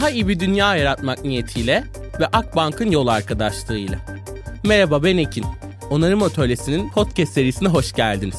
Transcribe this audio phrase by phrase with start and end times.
[0.00, 1.84] Daha iyi bir dünya yaratmak niyetiyle
[2.20, 3.98] ve Akbank'ın yol arkadaşlığıyla.
[4.64, 5.44] Merhaba ben Ekin.
[5.90, 8.36] Onarım Atölyesi'nin podcast serisine hoş geldiniz.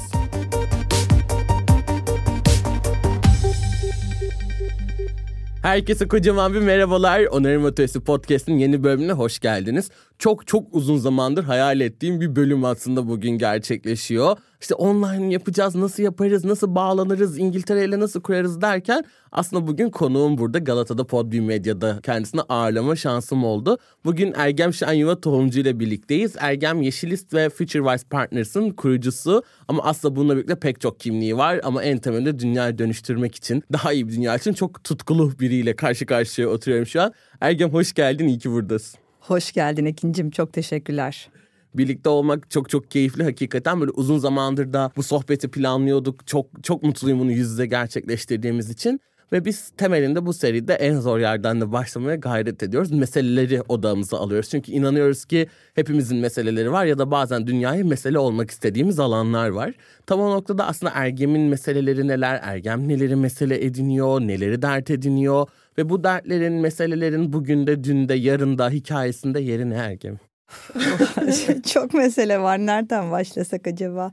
[5.62, 7.26] Herkese kocaman bir merhabalar.
[7.26, 9.90] Onarım Atölyesi Podcast'in yeni bölümüne hoş geldiniz.
[10.20, 14.38] Çok çok uzun zamandır hayal ettiğim bir bölüm aslında bugün gerçekleşiyor.
[14.62, 20.38] İşte online yapacağız, nasıl yaparız, nasıl bağlanırız, İngiltere ile nasıl kurarız derken aslında bugün konuğum
[20.38, 23.78] burada Galata'da Podbi Medya'da kendisini ağırlama şansım oldu.
[24.06, 26.36] Bugün Ergem Şenyuva Tohumcu ile birlikteyiz.
[26.40, 31.84] Ergem Yeşilist ve FutureWise Partners'ın kurucusu ama aslında bununla birlikte pek çok kimliği var ama
[31.84, 36.48] en temelde dünyayı dönüştürmek için, daha iyi bir dünya için çok tutkulu biriyle karşı karşıya
[36.48, 37.14] oturuyorum şu an.
[37.42, 39.00] Ergem hoş geldin, iyi ki buradasın.
[39.20, 41.30] Hoş geldin Ekin'cim çok teşekkürler.
[41.76, 46.28] Birlikte olmak çok çok keyifli hakikaten böyle uzun zamandır da bu sohbeti planlıyorduk.
[46.28, 49.02] Çok çok mutluyum bunu yüz yüze gerçekleştirdiğimiz için.
[49.32, 52.92] Ve biz temelinde bu seride en zor yerden de başlamaya gayret ediyoruz.
[52.92, 54.50] Meseleleri odağımıza alıyoruz.
[54.50, 59.74] Çünkü inanıyoruz ki hepimizin meseleleri var ya da bazen dünyaya mesele olmak istediğimiz alanlar var.
[60.06, 65.90] Tam o noktada aslında Ergem'in meseleleri neler, Ergem neleri mesele ediniyor, neleri dert ediniyor ve
[65.90, 70.31] bu dertlerin, meselelerin bugün de, dün de, yarın da hikayesinde yeri ne Ergem?
[71.74, 72.58] Çok mesele var.
[72.58, 74.12] Nereden başlasak acaba?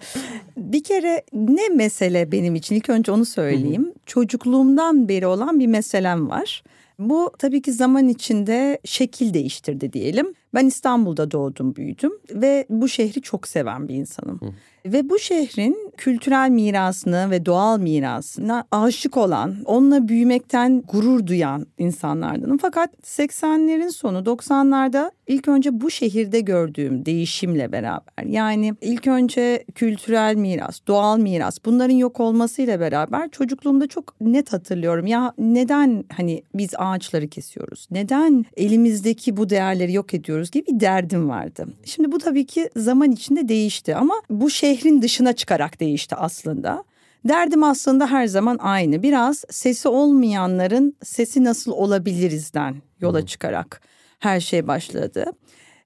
[0.56, 2.74] Bir kere ne mesele benim için?
[2.74, 3.92] İlk önce onu söyleyeyim.
[4.06, 6.62] Çocukluğumdan beri olan bir meselem var.
[6.98, 10.34] Bu tabii ki zaman içinde şekil değiştirdi diyelim.
[10.54, 14.40] Ben İstanbul'da doğdum, büyüdüm ve bu şehri çok seven bir insanım.
[14.40, 14.46] Hı.
[14.92, 22.58] Ve bu şehrin kültürel mirasını ve doğal mirasına aşık olan, onunla büyümekten gurur duyan insanlardanım.
[22.58, 30.34] Fakat 80'lerin sonu 90'larda ilk önce bu şehirde gördüğüm değişimle beraber yani ilk önce kültürel
[30.34, 35.06] miras, doğal miras bunların yok olmasıyla beraber çocukluğumda çok net hatırlıyorum.
[35.06, 37.88] Ya neden hani biz ağaçları kesiyoruz?
[37.90, 41.66] Neden elimizdeki bu değerleri yok ediyoruz gibi bir derdim vardı.
[41.84, 46.84] Şimdi bu tabii ki zaman içinde değişti ama bu şehrin dışına çıkarak değişti aslında.
[47.24, 49.02] Derdim aslında her zaman aynı.
[49.02, 53.80] Biraz sesi olmayanların sesi nasıl olabilirizden yola çıkarak
[54.18, 55.24] her şey başladı.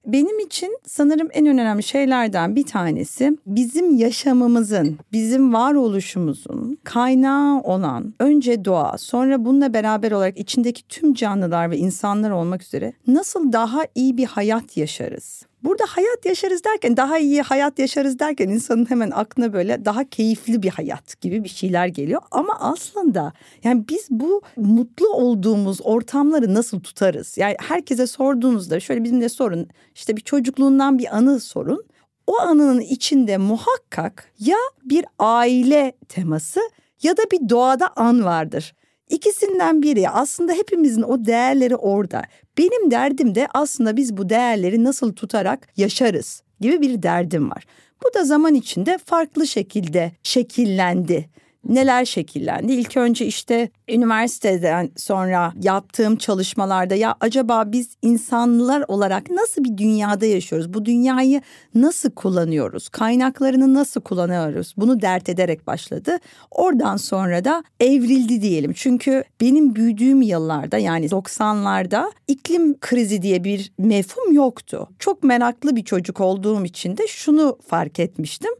[0.05, 8.65] Benim için sanırım en önemli şeylerden bir tanesi bizim yaşamımızın, bizim varoluşumuzun kaynağı olan önce
[8.65, 14.17] doğa, sonra bununla beraber olarak içindeki tüm canlılar ve insanlar olmak üzere nasıl daha iyi
[14.17, 15.45] bir hayat yaşarız?
[15.63, 20.63] Burada hayat yaşarız derken daha iyi hayat yaşarız derken insanın hemen aklına böyle daha keyifli
[20.63, 22.21] bir hayat gibi bir şeyler geliyor.
[22.31, 27.37] Ama aslında yani biz bu mutlu olduğumuz ortamları nasıl tutarız?
[27.37, 31.85] Yani herkese sorduğunuzda şöyle bizim de sorun işte bir çocukluğundan bir anı sorun.
[32.27, 36.59] O anının içinde muhakkak ya bir aile teması
[37.03, 38.73] ya da bir doğada an vardır.
[39.09, 42.21] İkisinden biri aslında hepimizin o değerleri orada.
[42.57, 47.65] Benim derdim de aslında biz bu değerleri nasıl tutarak yaşarız gibi bir derdim var.
[48.03, 51.29] Bu da zaman içinde farklı şekilde şekillendi
[51.69, 52.73] neler şekillendi?
[52.73, 60.25] İlk önce işte üniversiteden sonra yaptığım çalışmalarda ya acaba biz insanlar olarak nasıl bir dünyada
[60.25, 60.73] yaşıyoruz?
[60.73, 61.41] Bu dünyayı
[61.75, 62.89] nasıl kullanıyoruz?
[62.89, 64.73] Kaynaklarını nasıl kullanıyoruz?
[64.77, 66.17] Bunu dert ederek başladı.
[66.51, 68.73] Oradan sonra da evrildi diyelim.
[68.75, 74.89] Çünkü benim büyüdüğüm yıllarda yani 90'larda iklim krizi diye bir mefhum yoktu.
[74.99, 78.51] Çok meraklı bir çocuk olduğum için de şunu fark etmiştim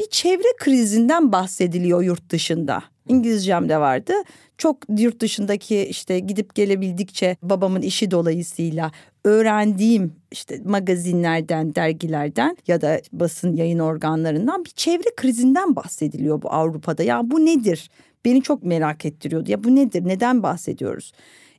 [0.00, 2.82] bir çevre krizinden bahsediliyor yurt dışında.
[3.08, 4.12] İngilizcem de vardı.
[4.58, 8.92] Çok yurt dışındaki işte gidip gelebildikçe babamın işi dolayısıyla
[9.24, 17.02] öğrendiğim işte magazinlerden, dergilerden ya da basın yayın organlarından bir çevre krizinden bahsediliyor bu Avrupa'da.
[17.02, 17.90] Ya bu nedir?
[18.24, 19.50] Beni çok merak ettiriyordu.
[19.50, 20.04] Ya bu nedir?
[20.04, 21.12] Neden bahsediyoruz?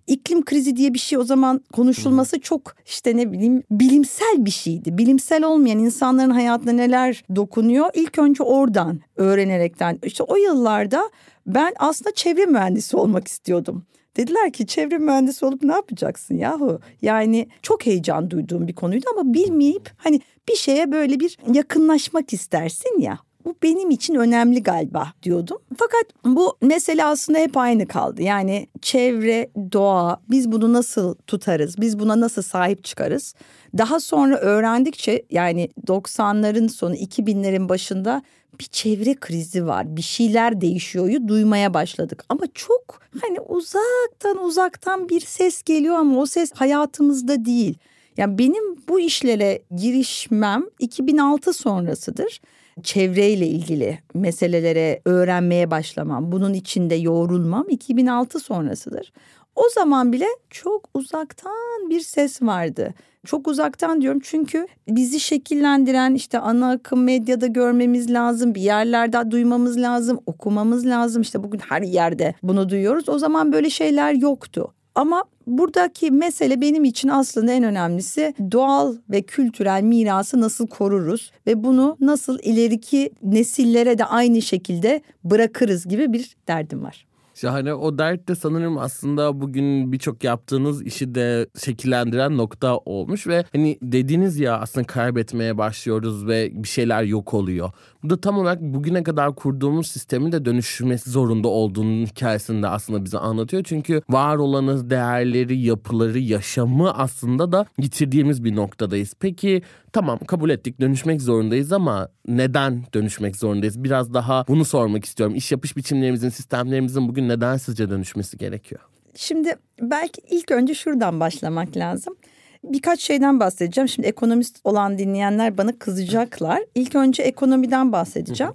[0.08, 4.98] İklim krizi diye bir şey o zaman konuşulması çok işte ne bileyim bilimsel bir şeydi.
[4.98, 10.00] Bilimsel olmayan insanların hayatına neler dokunuyor ilk önce oradan öğrenerekten.
[10.04, 11.10] işte o yıllarda
[11.48, 13.86] ben aslında çevre mühendisi olmak istiyordum.
[14.18, 16.80] Dediler ki çevre mühendisi olup ne yapacaksın yahu?
[17.02, 23.00] Yani çok heyecan duyduğum bir konuydu ama bilmeyip hani bir şeye böyle bir yakınlaşmak istersin
[23.00, 25.58] ya bu benim için önemli galiba diyordum.
[25.78, 28.22] Fakat bu mesele aslında hep aynı kaldı.
[28.22, 31.82] Yani çevre, doğa biz bunu nasıl tutarız?
[31.82, 33.36] Biz buna nasıl sahip çıkarız?
[33.78, 38.22] Daha sonra öğrendikçe yani 90'ların sonu 2000'lerin başında
[38.60, 39.98] bir çevre krizi var.
[39.98, 42.26] Bir şeyler değişiyoryu duymaya başladık.
[42.30, 47.78] Ama çok hani uzaktan uzaktan bir ses geliyor ama o ses hayatımızda değil.
[48.18, 52.42] Yani benim bu işlere girişmem 2006 sonrasıdır
[52.84, 59.14] çevreyle ilgili meselelere öğrenmeye başlamam, bunun içinde yoğrulmam 2006 sonrasıdır.
[59.56, 62.94] O zaman bile çok uzaktan bir ses vardı.
[63.26, 68.56] Çok uzaktan diyorum çünkü bizi şekillendiren işte ana akım medyada görmemiz lazım.
[68.56, 71.22] Bir yerlerde duymamız lazım, okumamız lazım.
[71.22, 73.10] İşte bugün her yerde bunu duyuyoruz.
[73.10, 74.74] O zaman böyle şeyler yoktu.
[74.96, 81.64] Ama buradaki mesele benim için aslında en önemlisi doğal ve kültürel mirası nasıl koruruz ve
[81.64, 87.06] bunu nasıl ileriki nesillere de aynı şekilde bırakırız gibi bir derdim var.
[87.36, 87.74] Şahane.
[87.74, 93.78] O dert de sanırım aslında bugün birçok yaptığınız işi de şekillendiren nokta olmuş ve hani
[93.82, 97.72] dediğiniz ya aslında kaybetmeye başlıyoruz ve bir şeyler yok oluyor.
[98.04, 103.06] Bu da tam olarak bugüne kadar kurduğumuz sistemin de dönüşmesi zorunda olduğunun hikayesini de aslında
[103.06, 103.64] bize anlatıyor.
[103.64, 109.14] Çünkü var olanı, değerleri, yapıları, yaşamı aslında da yitirdiğimiz bir noktadayız.
[109.20, 109.62] Peki
[109.94, 113.84] tamam kabul ettik dönüşmek zorundayız ama neden dönüşmek zorundayız?
[113.84, 115.36] Biraz daha bunu sormak istiyorum.
[115.36, 118.82] İş yapış biçimlerimizin, sistemlerimizin bugün neden sizce dönüşmesi gerekiyor?
[119.16, 122.16] Şimdi belki ilk önce şuradan başlamak lazım.
[122.64, 123.88] Birkaç şeyden bahsedeceğim.
[123.88, 126.64] Şimdi ekonomist olan dinleyenler bana kızacaklar.
[126.76, 128.54] İlk önce ekonomiden bahsedeceğim.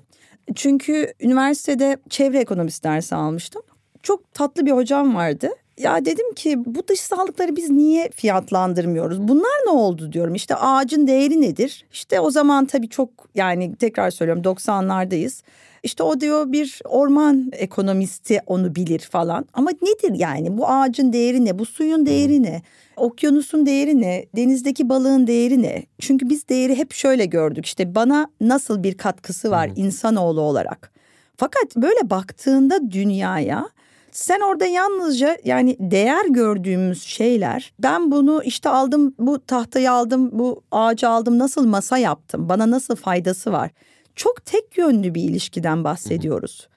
[0.54, 3.62] Çünkü üniversitede çevre ekonomisi dersi almıştım.
[4.02, 5.48] Çok tatlı bir hocam vardı.
[5.78, 9.28] Ya dedim ki bu dışsallıkları biz niye fiyatlandırmıyoruz?
[9.28, 10.34] Bunlar ne oldu diyorum.
[10.34, 11.86] İşte ağacın değeri nedir?
[11.92, 15.42] İşte o zaman tabii çok yani tekrar söylüyorum 90'lardayız.
[15.82, 19.46] İşte o diyor bir orman ekonomisti onu bilir falan.
[19.52, 21.58] Ama nedir yani bu ağacın değeri ne?
[21.58, 22.62] Bu suyun değeri ne?
[22.96, 24.26] Okyanusun değeri ne?
[24.36, 25.82] Denizdeki balığın değeri ne?
[26.00, 27.66] Çünkü biz değeri hep şöyle gördük.
[27.66, 30.92] İşte bana nasıl bir katkısı var insanoğlu olarak.
[31.36, 33.68] Fakat böyle baktığında dünyaya
[34.18, 40.62] sen orada yalnızca yani değer gördüğümüz şeyler ben bunu işte aldım bu tahtayı aldım bu
[40.70, 43.70] ağacı aldım nasıl masa yaptım bana nasıl faydası var.
[44.16, 46.68] Çok tek yönlü bir ilişkiden bahsediyoruz.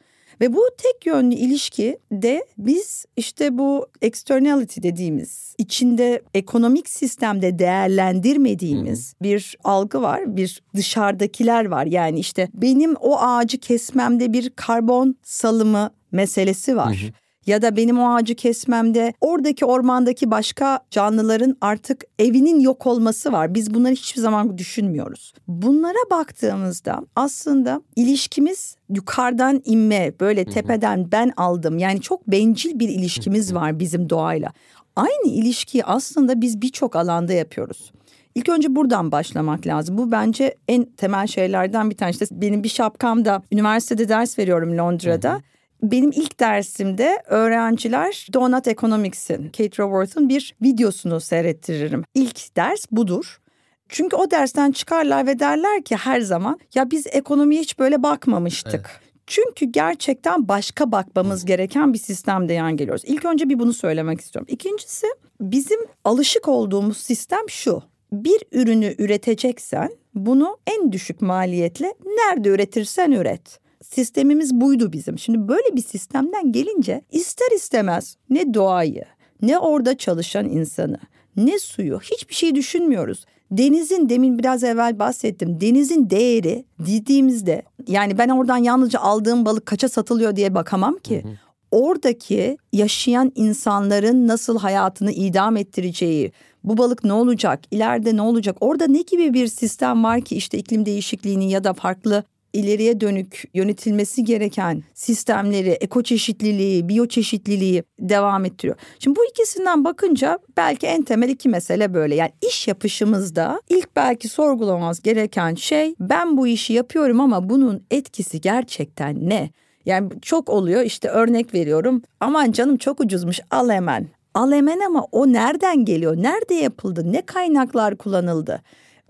[0.41, 9.13] Ve bu tek yönlü ilişki de biz işte bu externality dediğimiz içinde ekonomik sistemde değerlendirmediğimiz
[9.21, 10.37] bir algı var.
[10.37, 11.85] Bir dışarıdakiler var.
[11.85, 17.11] Yani işte benim o ağacı kesmemde bir karbon salımı meselesi var.
[17.45, 23.53] Ya da benim o ağacı kesmemde oradaki ormandaki başka canlıların artık evinin yok olması var.
[23.53, 25.33] Biz bunları hiçbir zaman düşünmüyoruz.
[25.47, 31.77] Bunlara baktığımızda aslında ilişkimiz yukarıdan inme böyle tepeden ben aldım.
[31.77, 34.51] Yani çok bencil bir ilişkimiz var bizim doğayla.
[34.95, 37.91] Aynı ilişkiyi aslında biz birçok alanda yapıyoruz.
[38.35, 39.97] İlk önce buradan başlamak lazım.
[39.97, 42.25] Bu bence en temel şeylerden bir tanesi.
[42.31, 45.31] Benim bir şapkamda üniversitede ders veriyorum Londra'da.
[45.31, 45.41] Hı hı.
[45.81, 52.03] Benim ilk dersimde öğrenciler Donut Economics'in, Kate Raworth'un bir videosunu seyrettiririm.
[52.15, 53.41] İlk ders budur.
[53.89, 58.73] Çünkü o dersten çıkarlar ve derler ki her zaman ya biz ekonomiye hiç böyle bakmamıştık.
[58.73, 59.11] Evet.
[59.27, 63.01] Çünkü gerçekten başka bakmamız gereken bir sistemde yan geliyoruz.
[63.05, 64.47] İlk önce bir bunu söylemek istiyorum.
[64.51, 65.07] İkincisi
[65.41, 67.83] bizim alışık olduğumuz sistem şu.
[68.11, 73.59] Bir ürünü üreteceksen bunu en düşük maliyetle nerede üretirsen üret
[73.95, 75.19] sistemimiz buydu bizim.
[75.19, 79.03] Şimdi böyle bir sistemden gelince ister istemez ne doğayı,
[79.41, 80.97] ne orada çalışan insanı,
[81.37, 83.25] ne suyu hiçbir şey düşünmüyoruz.
[83.51, 85.61] Denizin demin biraz evvel bahsettim.
[85.61, 91.23] Denizin değeri dediğimizde yani ben oradan yalnızca aldığım balık kaça satılıyor diye bakamam ki.
[91.23, 91.31] Hı hı.
[91.71, 96.31] Oradaki yaşayan insanların nasıl hayatını idam ettireceği,
[96.63, 100.57] bu balık ne olacak, ileride ne olacak, orada ne gibi bir sistem var ki işte
[100.57, 108.77] iklim değişikliğini ya da farklı ileriye dönük yönetilmesi gereken sistemleri, ekoçeşitliliği, biyoçeşitliliği devam ettiriyor.
[108.99, 112.15] Şimdi bu ikisinden bakınca belki en temel iki mesele böyle.
[112.15, 118.41] Yani iş yapışımızda ilk belki sorgulamamız gereken şey ben bu işi yapıyorum ama bunun etkisi
[118.41, 119.49] gerçekten ne?
[119.85, 122.01] Yani çok oluyor işte örnek veriyorum.
[122.19, 124.07] Aman canım çok ucuzmuş al hemen.
[124.33, 126.17] Al hemen ama o nereden geliyor?
[126.17, 127.11] Nerede yapıldı?
[127.13, 128.61] Ne kaynaklar kullanıldı?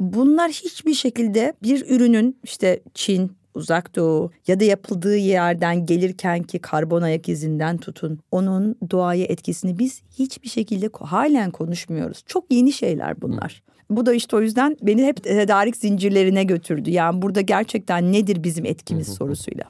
[0.01, 6.59] Bunlar hiçbir şekilde bir ürünün işte Çin, uzak doğu ya da yapıldığı yerden gelirken ki
[6.59, 12.23] karbon ayak izinden tutun onun doğaya etkisini biz hiçbir şekilde halen konuşmuyoruz.
[12.25, 13.63] Çok yeni şeyler bunlar.
[13.89, 16.89] Bu da işte o yüzden beni hep tedarik zincirlerine götürdü.
[16.89, 19.65] Yani burada gerçekten nedir bizim etkimiz sorusuyla.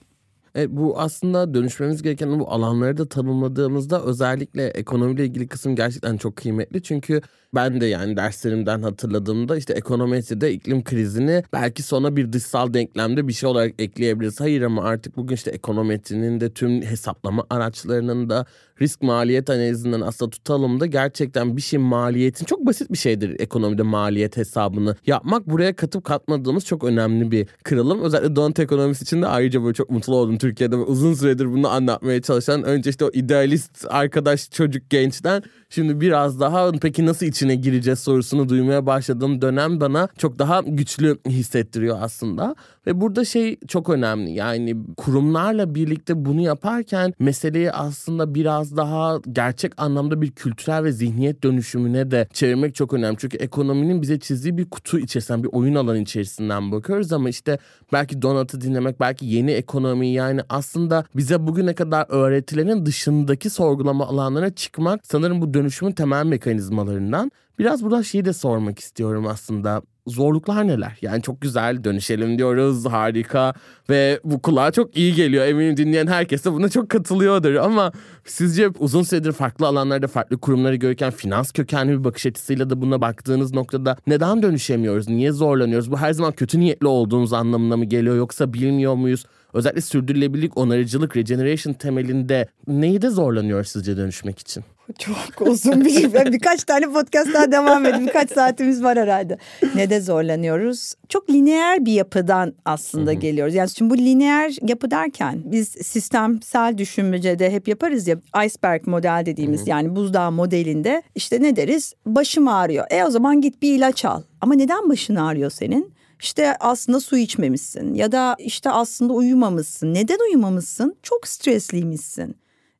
[0.55, 6.35] Evet, bu aslında dönüşmemiz gereken bu alanları da tanımladığımızda özellikle ekonomiyle ilgili kısım gerçekten çok
[6.35, 6.83] kıymetli.
[6.83, 7.21] Çünkü
[7.55, 13.33] ben de yani derslerimden hatırladığımda işte ekonometride iklim krizini belki sonra bir dışsal denklemde bir
[13.33, 14.39] şey olarak ekleyebiliriz.
[14.39, 18.45] Hayır ama artık bugün işte ekonometrinin de tüm hesaplama araçlarının da
[18.81, 23.83] risk maliyet analizinden aslında tutalım da gerçekten bir şey maliyetin çok basit bir şeydir ekonomide
[23.83, 25.49] maliyet hesabını yapmak.
[25.49, 28.01] Buraya katıp katmadığımız çok önemli bir kırılım.
[28.01, 32.21] Özellikle donut ekonomisi için de ayrıca böyle çok mutlu oldum Türkiye'de uzun süredir bunu anlatmaya
[32.21, 37.99] çalışan önce işte o idealist arkadaş çocuk gençten şimdi biraz daha peki nasıl içine gireceğiz
[37.99, 42.55] sorusunu duymaya başladığım dönem bana çok daha güçlü hissettiriyor aslında.
[42.87, 49.81] Ve burada şey çok önemli yani kurumlarla birlikte bunu yaparken meseleyi aslında biraz daha gerçek
[49.81, 53.17] anlamda bir kültürel ve zihniyet dönüşümüne de çevirmek çok önemli.
[53.19, 57.57] Çünkü ekonominin bize çizdiği bir kutu içerisinden bir oyun alanı içerisinden bakıyoruz ama işte
[57.93, 64.55] belki Donat'ı dinlemek belki yeni ekonomi yani aslında bize bugüne kadar öğretilerin dışındaki sorgulama alanlarına
[64.55, 67.30] çıkmak sanırım bu dönüşümün temel mekanizmalarından.
[67.59, 70.97] Biraz burada şeyi de sormak istiyorum aslında zorluklar neler?
[71.01, 73.53] Yani çok güzel dönüşelim diyoruz harika
[73.89, 75.45] ve bu kulağa çok iyi geliyor.
[75.45, 77.91] Eminim dinleyen herkes de buna çok katılıyordur ama
[78.25, 83.01] sizce uzun süredir farklı alanlarda farklı kurumları görürken finans kökenli bir bakış açısıyla da buna
[83.01, 85.09] baktığınız noktada neden dönüşemiyoruz?
[85.09, 85.91] Niye zorlanıyoruz?
[85.91, 89.25] Bu her zaman kötü niyetli olduğumuz anlamına mı geliyor yoksa bilmiyor muyuz?
[89.53, 94.63] Özellikle sürdürülebilirlik, onarıcılık, regeneration temelinde neyi de zorlanıyor sizce dönüşmek için?
[94.99, 98.07] Çok uzun bir ben birkaç tane podcast daha devam edin.
[98.07, 99.37] Birkaç saatimiz var herhalde.
[99.75, 100.93] Ne de zorlanıyoruz.
[101.09, 103.55] Çok lineer bir yapıdan aslında geliyoruz.
[103.55, 109.67] Yani şimdi bu lineer yapı derken biz sistemsel düşünmecede hep yaparız ya iceberg model dediğimiz
[109.67, 111.93] yani buzdağı modelinde işte ne deriz?
[112.05, 112.85] Başım ağrıyor.
[112.89, 114.21] E o zaman git bir ilaç al.
[114.41, 115.93] Ama neden başın ağrıyor senin?
[116.19, 119.93] İşte aslında su içmemişsin ya da işte aslında uyumamışsın.
[119.93, 120.95] Neden uyumamışsın?
[121.03, 122.35] Çok stresliymişsin.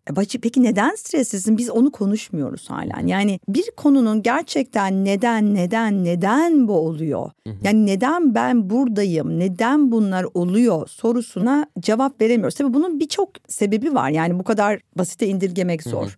[0.09, 1.57] E bacı peki neden streslisin?
[1.57, 3.01] Biz onu konuşmuyoruz hala.
[3.05, 7.31] Yani bir konunun gerçekten neden neden neden bu oluyor?
[7.63, 9.39] Yani neden ben buradayım?
[9.39, 12.55] Neden bunlar oluyor sorusuna cevap veremiyoruz.
[12.55, 14.09] Tabii bunun birçok sebebi var.
[14.09, 16.17] Yani bu kadar basite indirgemek zor.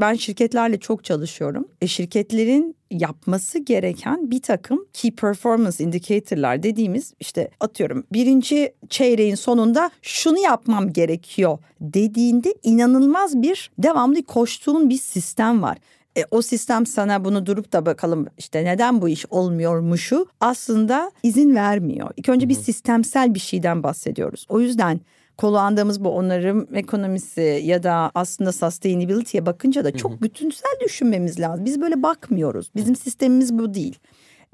[0.00, 1.68] Ben şirketlerle çok çalışıyorum.
[1.80, 9.90] E şirketlerin yapması gereken bir takım key performance indicator'lar dediğimiz işte atıyorum birinci çeyreğin sonunda
[10.02, 15.78] şunu yapmam gerekiyor dediğinde inanılmaz bir devamlı koştuğun bir sistem var.
[16.18, 21.54] E, o sistem sana bunu durup da bakalım işte neden bu iş olmuyormuşu aslında izin
[21.54, 22.10] vermiyor.
[22.16, 24.46] İlk önce bir sistemsel bir şeyden bahsediyoruz.
[24.48, 25.00] O yüzden
[25.36, 31.64] kullandığımız bu onarım ekonomisi ya da aslında sustainability'ye bakınca da çok bütünsel düşünmemiz lazım.
[31.64, 32.70] Biz böyle bakmıyoruz.
[32.76, 33.98] Bizim sistemimiz bu değil.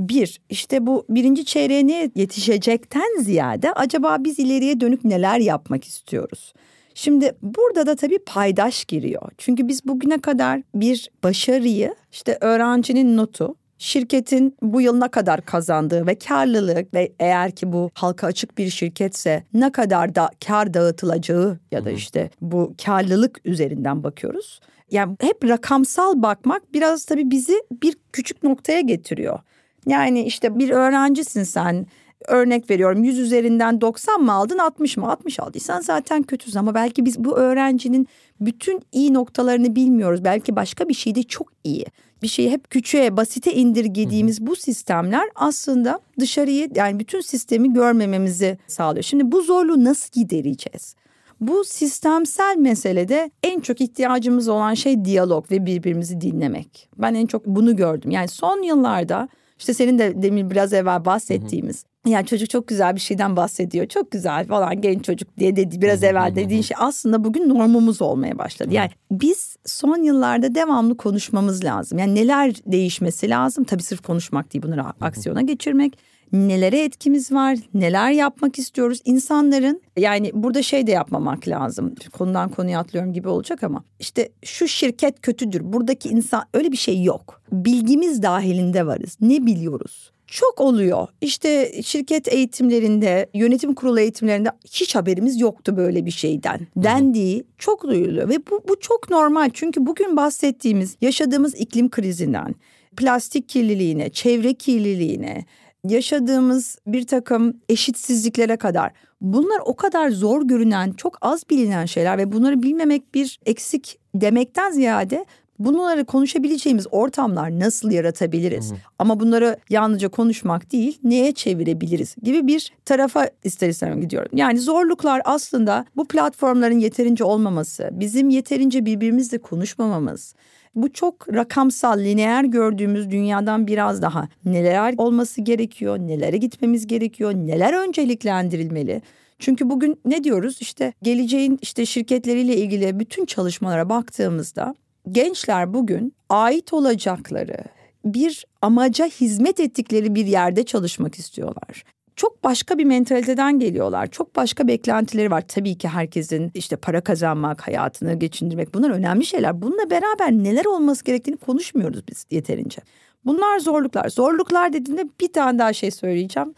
[0.01, 6.53] Bir, işte bu birinci çeyreğe ne yetişecekten ziyade acaba biz ileriye dönük neler yapmak istiyoruz?
[6.95, 9.33] Şimdi burada da tabii paydaş giriyor.
[9.39, 16.07] Çünkü biz bugüne kadar bir başarıyı işte öğrencinin notu, şirketin bu yıl ne kadar kazandığı
[16.07, 21.59] ve karlılık ve eğer ki bu halka açık bir şirketse ne kadar da kar dağıtılacağı
[21.71, 24.61] ya da işte bu karlılık üzerinden bakıyoruz.
[24.91, 29.39] Yani hep rakamsal bakmak biraz tabii bizi bir küçük noktaya getiriyor.
[29.87, 31.87] Yani işte bir öğrencisin sen
[32.29, 37.05] örnek veriyorum 100 üzerinden 90 mı aldın 60 mı 60 aldıysan zaten kötüsün ama belki
[37.05, 38.09] biz bu öğrencinin
[38.41, 40.25] bütün iyi noktalarını bilmiyoruz.
[40.25, 41.87] Belki başka bir şeyde çok iyi.
[42.23, 49.03] Bir şeyi hep küçüğe basite indirgediğimiz bu sistemler aslında dışarıyı yani bütün sistemi görmememizi sağlıyor.
[49.03, 50.95] Şimdi bu zorluğu nasıl gidereceğiz?
[51.41, 56.89] Bu sistemsel meselede en çok ihtiyacımız olan şey diyalog ve birbirimizi dinlemek.
[56.99, 58.11] Ben en çok bunu gördüm.
[58.11, 61.85] Yani son yıllarda işte senin de demin biraz evvel bahsettiğimiz.
[62.07, 63.87] Yani çocuk çok güzel bir şeyden bahsediyor.
[63.87, 68.39] Çok güzel falan genç çocuk diye dedi biraz evvel dediğin şey aslında bugün normumuz olmaya
[68.39, 68.75] başladı.
[68.75, 71.99] Yani biz son yıllarda devamlı konuşmamız lazım.
[71.99, 73.65] Yani neler değişmesi lazım?
[73.65, 75.99] Tabii sırf konuşmak değil bunları aksiyona geçirmek.
[76.33, 77.59] Nelere etkimiz var?
[77.75, 79.01] Neler yapmak istiyoruz?
[79.05, 81.95] İnsanların yani burada şey de yapmamak lazım.
[82.13, 85.73] Konudan konuya atlıyorum gibi olacak ama işte şu şirket kötüdür.
[85.73, 87.43] Buradaki insan öyle bir şey yok.
[87.53, 89.17] Bilgimiz dahilinde varız.
[89.21, 90.13] Ne biliyoruz?
[90.31, 91.09] Çok oluyor.
[91.21, 96.61] İşte şirket eğitimlerinde, yönetim kurulu eğitimlerinde hiç haberimiz yoktu böyle bir şeyden.
[96.77, 99.51] Dendiği çok duyuluyor ve bu, bu çok normal.
[99.55, 102.55] Çünkü bugün bahsettiğimiz yaşadığımız iklim krizinden,
[102.97, 105.45] plastik kirliliğine, çevre kirliliğine,
[105.85, 112.33] yaşadığımız bir takım eşitsizliklere kadar bunlar o kadar zor görünen, çok az bilinen şeyler ve
[112.33, 115.25] bunları bilmemek bir eksik demekten ziyade
[115.61, 118.71] bunları konuşabileceğimiz ortamlar nasıl yaratabiliriz?
[118.71, 118.79] Hı hı.
[118.99, 124.31] Ama bunları yalnızca konuşmak değil, neye çevirebiliriz gibi bir tarafa ister istemem gidiyorum.
[124.35, 130.35] Yani zorluklar aslında bu platformların yeterince olmaması, bizim yeterince birbirimizle konuşmamamız,
[130.75, 137.89] bu çok rakamsal, lineer gördüğümüz dünyadan biraz daha neler olması gerekiyor, nelere gitmemiz gerekiyor, neler
[137.89, 139.03] önceliklendirilmeli.
[139.39, 140.59] Çünkü bugün ne diyoruz?
[140.61, 144.75] İşte geleceğin işte şirketleriyle ilgili bütün çalışmalara baktığımızda
[145.09, 147.65] gençler bugün ait olacakları
[148.05, 151.85] bir amaca hizmet ettikleri bir yerde çalışmak istiyorlar
[152.21, 154.07] çok başka bir mentaliteden geliyorlar.
[154.07, 155.45] Çok başka beklentileri var.
[155.49, 159.63] Tabii ki herkesin işte para kazanmak, hayatını geçindirmek bunlar önemli şeyler.
[159.63, 162.83] Bununla beraber neler olması gerektiğini konuşmuyoruz biz yeterince.
[163.25, 164.09] Bunlar zorluklar.
[164.09, 166.55] Zorluklar dediğimde bir tane daha şey söyleyeceğim.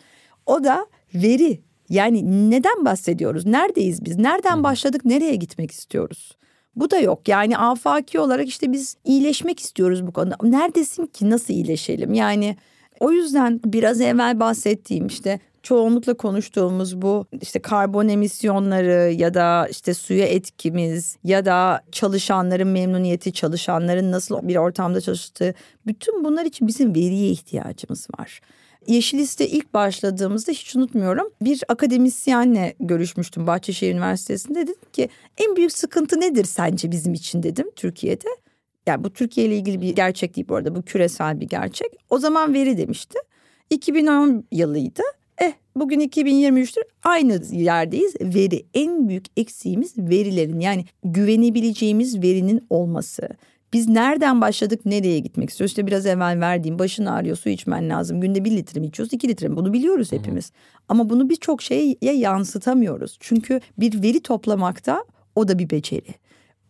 [0.46, 1.61] O da veri.
[1.88, 3.46] Yani neden bahsediyoruz?
[3.46, 4.18] Neredeyiz biz?
[4.18, 5.04] Nereden başladık?
[5.04, 6.37] Nereye gitmek istiyoruz?
[6.76, 7.29] Bu da yok.
[7.29, 10.37] Yani afaki olarak işte biz iyileşmek istiyoruz bu konuda.
[10.43, 11.31] Neredesin ki?
[11.31, 12.14] Nasıl iyileşelim?
[12.14, 12.57] Yani
[13.00, 19.95] o yüzden biraz evvel bahsettiğim işte çoğunlukla konuştuğumuz bu işte karbon emisyonları ya da işte
[19.95, 25.55] suya etkimiz ya da çalışanların memnuniyeti, çalışanların nasıl bir ortamda çalıştığı
[25.87, 28.41] bütün bunlar için bizim veriye ihtiyacımız var.
[28.86, 35.08] Yeşil Liste ilk başladığımızda hiç unutmuyorum bir akademisyenle görüşmüştüm Bahçeşehir Üniversitesi'nde dedim ki
[35.38, 38.28] en büyük sıkıntı nedir sence bizim için dedim Türkiye'de.
[38.86, 41.88] Yani bu Türkiye ile ilgili bir gerçek değil bu arada bu küresel bir gerçek.
[42.10, 43.18] O zaman veri demişti.
[43.70, 45.02] 2010 yılıydı.
[45.38, 48.14] Eh bugün 2023'tür aynı yerdeyiz.
[48.20, 53.28] Veri en büyük eksiğimiz verilerin yani güvenebileceğimiz verinin olması.
[53.73, 55.71] Biz nereden başladık nereye gitmek istiyoruz?
[55.71, 58.21] İşte biraz evvel verdiğim başın ağrıyor su içmen lazım.
[58.21, 59.57] Günde bir litre mi içiyoruz iki litre mi?
[59.57, 60.50] Bunu biliyoruz hepimiz.
[60.50, 60.85] Hı hı.
[60.88, 63.17] Ama bunu birçok şeye yansıtamıyoruz.
[63.21, 66.14] Çünkü bir veri toplamakta o da bir beceri.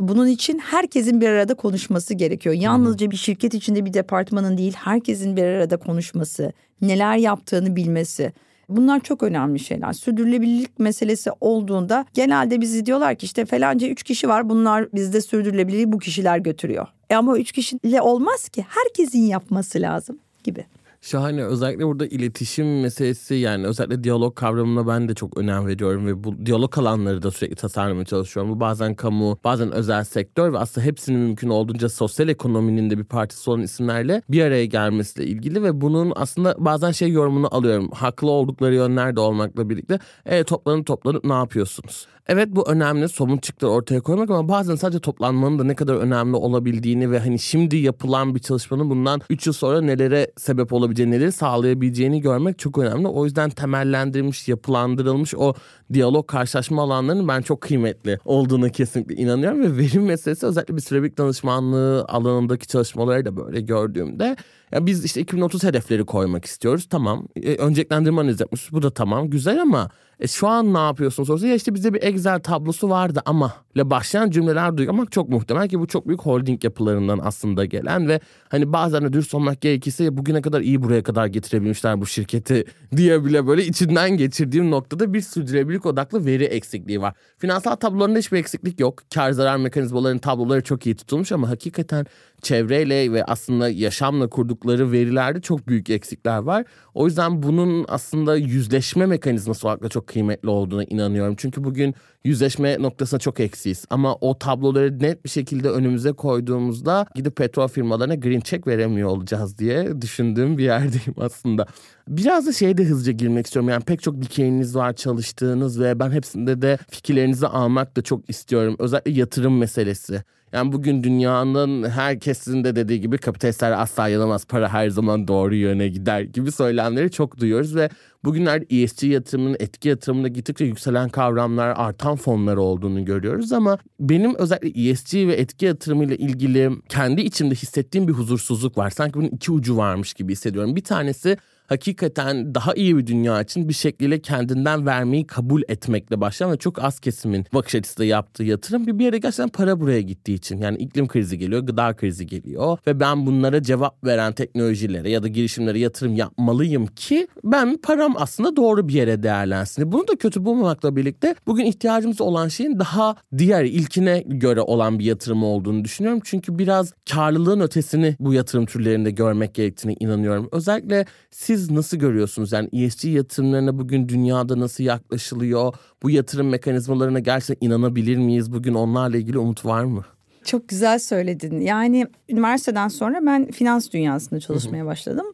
[0.01, 2.55] Bunun için herkesin bir arada konuşması gerekiyor.
[2.55, 8.33] Yalnızca bir şirket içinde bir departmanın değil herkesin bir arada konuşması, neler yaptığını bilmesi.
[8.69, 9.92] Bunlar çok önemli şeyler.
[9.92, 15.92] Sürdürülebilirlik meselesi olduğunda genelde bizi diyorlar ki işte falanca üç kişi var bunlar bizde sürdürülebilirliği
[15.92, 16.87] bu kişiler götürüyor.
[17.11, 20.66] E ama üç kişiyle olmaz ki herkesin yapması lazım gibi.
[21.03, 21.45] Şahane.
[21.45, 26.47] Özellikle burada iletişim meselesi yani özellikle diyalog kavramına ben de çok önem veriyorum ve bu
[26.47, 28.53] diyalog alanları da sürekli tasarlamaya çalışıyorum.
[28.53, 33.05] Bu bazen kamu, bazen özel sektör ve aslında hepsinin mümkün olduğunca sosyal ekonominin de bir
[33.05, 37.91] partisi olan isimlerle bir araya gelmesiyle ilgili ve bunun aslında bazen şey yorumunu alıyorum.
[37.91, 42.07] Haklı oldukları yönler de olmakla birlikte e, toplanıp toplanıp ne yapıyorsunuz?
[42.29, 46.37] Evet bu önemli somut çıktılar ortaya koymak ama bazen sadece toplanmanın da ne kadar önemli
[46.37, 51.33] olabildiğini ve hani şimdi yapılan bir çalışmanın bundan 3 yıl sonra nelere sebep olabileceğini, neleri
[51.33, 53.09] sağlayabileceğini görmek çok önemli.
[53.09, 55.55] O yüzden temellendirilmiş, yapılandırılmış o
[55.92, 61.18] diyalog karşılaşma alanlarının ben çok kıymetli olduğuna kesinlikle inanıyorum ve verim meselesi özellikle bir sürebik
[61.18, 64.37] danışmanlığı alanındaki çalışmaları da böyle gördüğümde
[64.73, 66.87] ya biz işte 2030 hedefleri koymak istiyoruz.
[66.90, 67.29] Tamam.
[67.37, 68.73] E, önceliklendirme analizi yapmış.
[68.73, 69.31] Bu da tamam.
[69.31, 69.90] Güzel ama
[70.23, 71.47] e, şu an ne yapıyorsun sorusu.
[71.47, 75.81] Ya işte bizde bir Excel tablosu vardı ama ile başlayan cümleler duymak çok muhtemel ki
[75.81, 80.43] bu çok büyük holding yapılarından aslında gelen ve hani bazen de dürüst olmak gerekirse bugüne
[80.43, 82.65] kadar iyi buraya kadar getirebilmişler bu şirketi
[82.97, 87.15] diye bile böyle içinden geçirdiğim noktada bir sürdürülebilirlik odaklı veri eksikliği var.
[87.39, 89.03] Finansal tablolarında hiçbir eksiklik yok.
[89.15, 92.07] Kar zarar mekanizmalarının tabloları çok iyi tutulmuş ama hakikaten
[92.43, 96.65] çevreyle ve aslında yaşamla kurdukları verilerde çok büyük eksikler var.
[96.95, 101.35] O yüzden bunun aslında yüzleşme mekanizması olarak da çok kıymetli olduğuna inanıyorum.
[101.38, 101.94] Çünkü bugün
[102.25, 103.85] yüzleşme noktasına çok eksiyiz.
[103.91, 109.59] Ama o tabloları net bir şekilde önümüze koyduğumuzda gidip petrol firmalarına green check veremiyor olacağız
[109.59, 111.67] diye düşündüğüm bir yerdeyim aslında.
[112.09, 113.69] Biraz da şeye de hızlıca girmek istiyorum.
[113.69, 118.77] Yani pek çok dikeyiniz var çalıştığınız ve ben hepsinde de fikirlerinizi almak da çok istiyorum.
[118.79, 120.23] Özellikle yatırım meselesi.
[120.53, 124.45] Yani bugün dünyanın herkesin de dediği gibi kapitalistler asla yanılmaz.
[124.45, 127.89] Para her zaman doğru yöne gider gibi söylemleri çok duyuyoruz ve
[128.25, 134.90] bugünlerde ESG yatırımının etki yatırımında gittikçe yükselen kavramlar, artan fonlar olduğunu görüyoruz ama benim özellikle
[134.90, 138.90] ESG ve etki yatırımıyla ilgili kendi içimde hissettiğim bir huzursuzluk var.
[138.90, 140.77] Sanki bunun iki ucu varmış gibi hissediyorum.
[140.77, 141.37] Bir tanesi
[141.73, 146.85] hakikaten daha iyi bir dünya için bir şekilde kendinden vermeyi kabul etmekle başlayan ve çok
[146.85, 150.59] az kesimin bakış açısıyla yaptığı yatırım bir, bir yere gerçekten para buraya gittiği için.
[150.59, 155.29] Yani iklim krizi geliyor, gıda krizi geliyor ve ben bunlara cevap veren teknolojilere ya da
[155.29, 159.93] girişimlere yatırım yapmalıyım ki ben param aslında doğru bir yere değerlensin.
[159.93, 165.05] Bunu da kötü bulmamakla birlikte bugün ihtiyacımız olan şeyin daha diğer ilkine göre olan bir
[165.05, 166.21] yatırım olduğunu düşünüyorum.
[166.25, 170.49] Çünkü biraz karlılığın ötesini bu yatırım türlerinde görmek gerektiğine inanıyorum.
[170.53, 172.53] Özellikle siz siz nasıl görüyorsunuz?
[172.53, 175.75] Yani ESG yatırımlarına bugün dünyada nasıl yaklaşılıyor?
[176.03, 178.53] Bu yatırım mekanizmalarına gerçekten inanabilir miyiz?
[178.53, 180.05] Bugün onlarla ilgili umut var mı?
[180.44, 181.61] Çok güzel söyledin.
[181.61, 185.27] Yani üniversiteden sonra ben finans dünyasında çalışmaya başladım.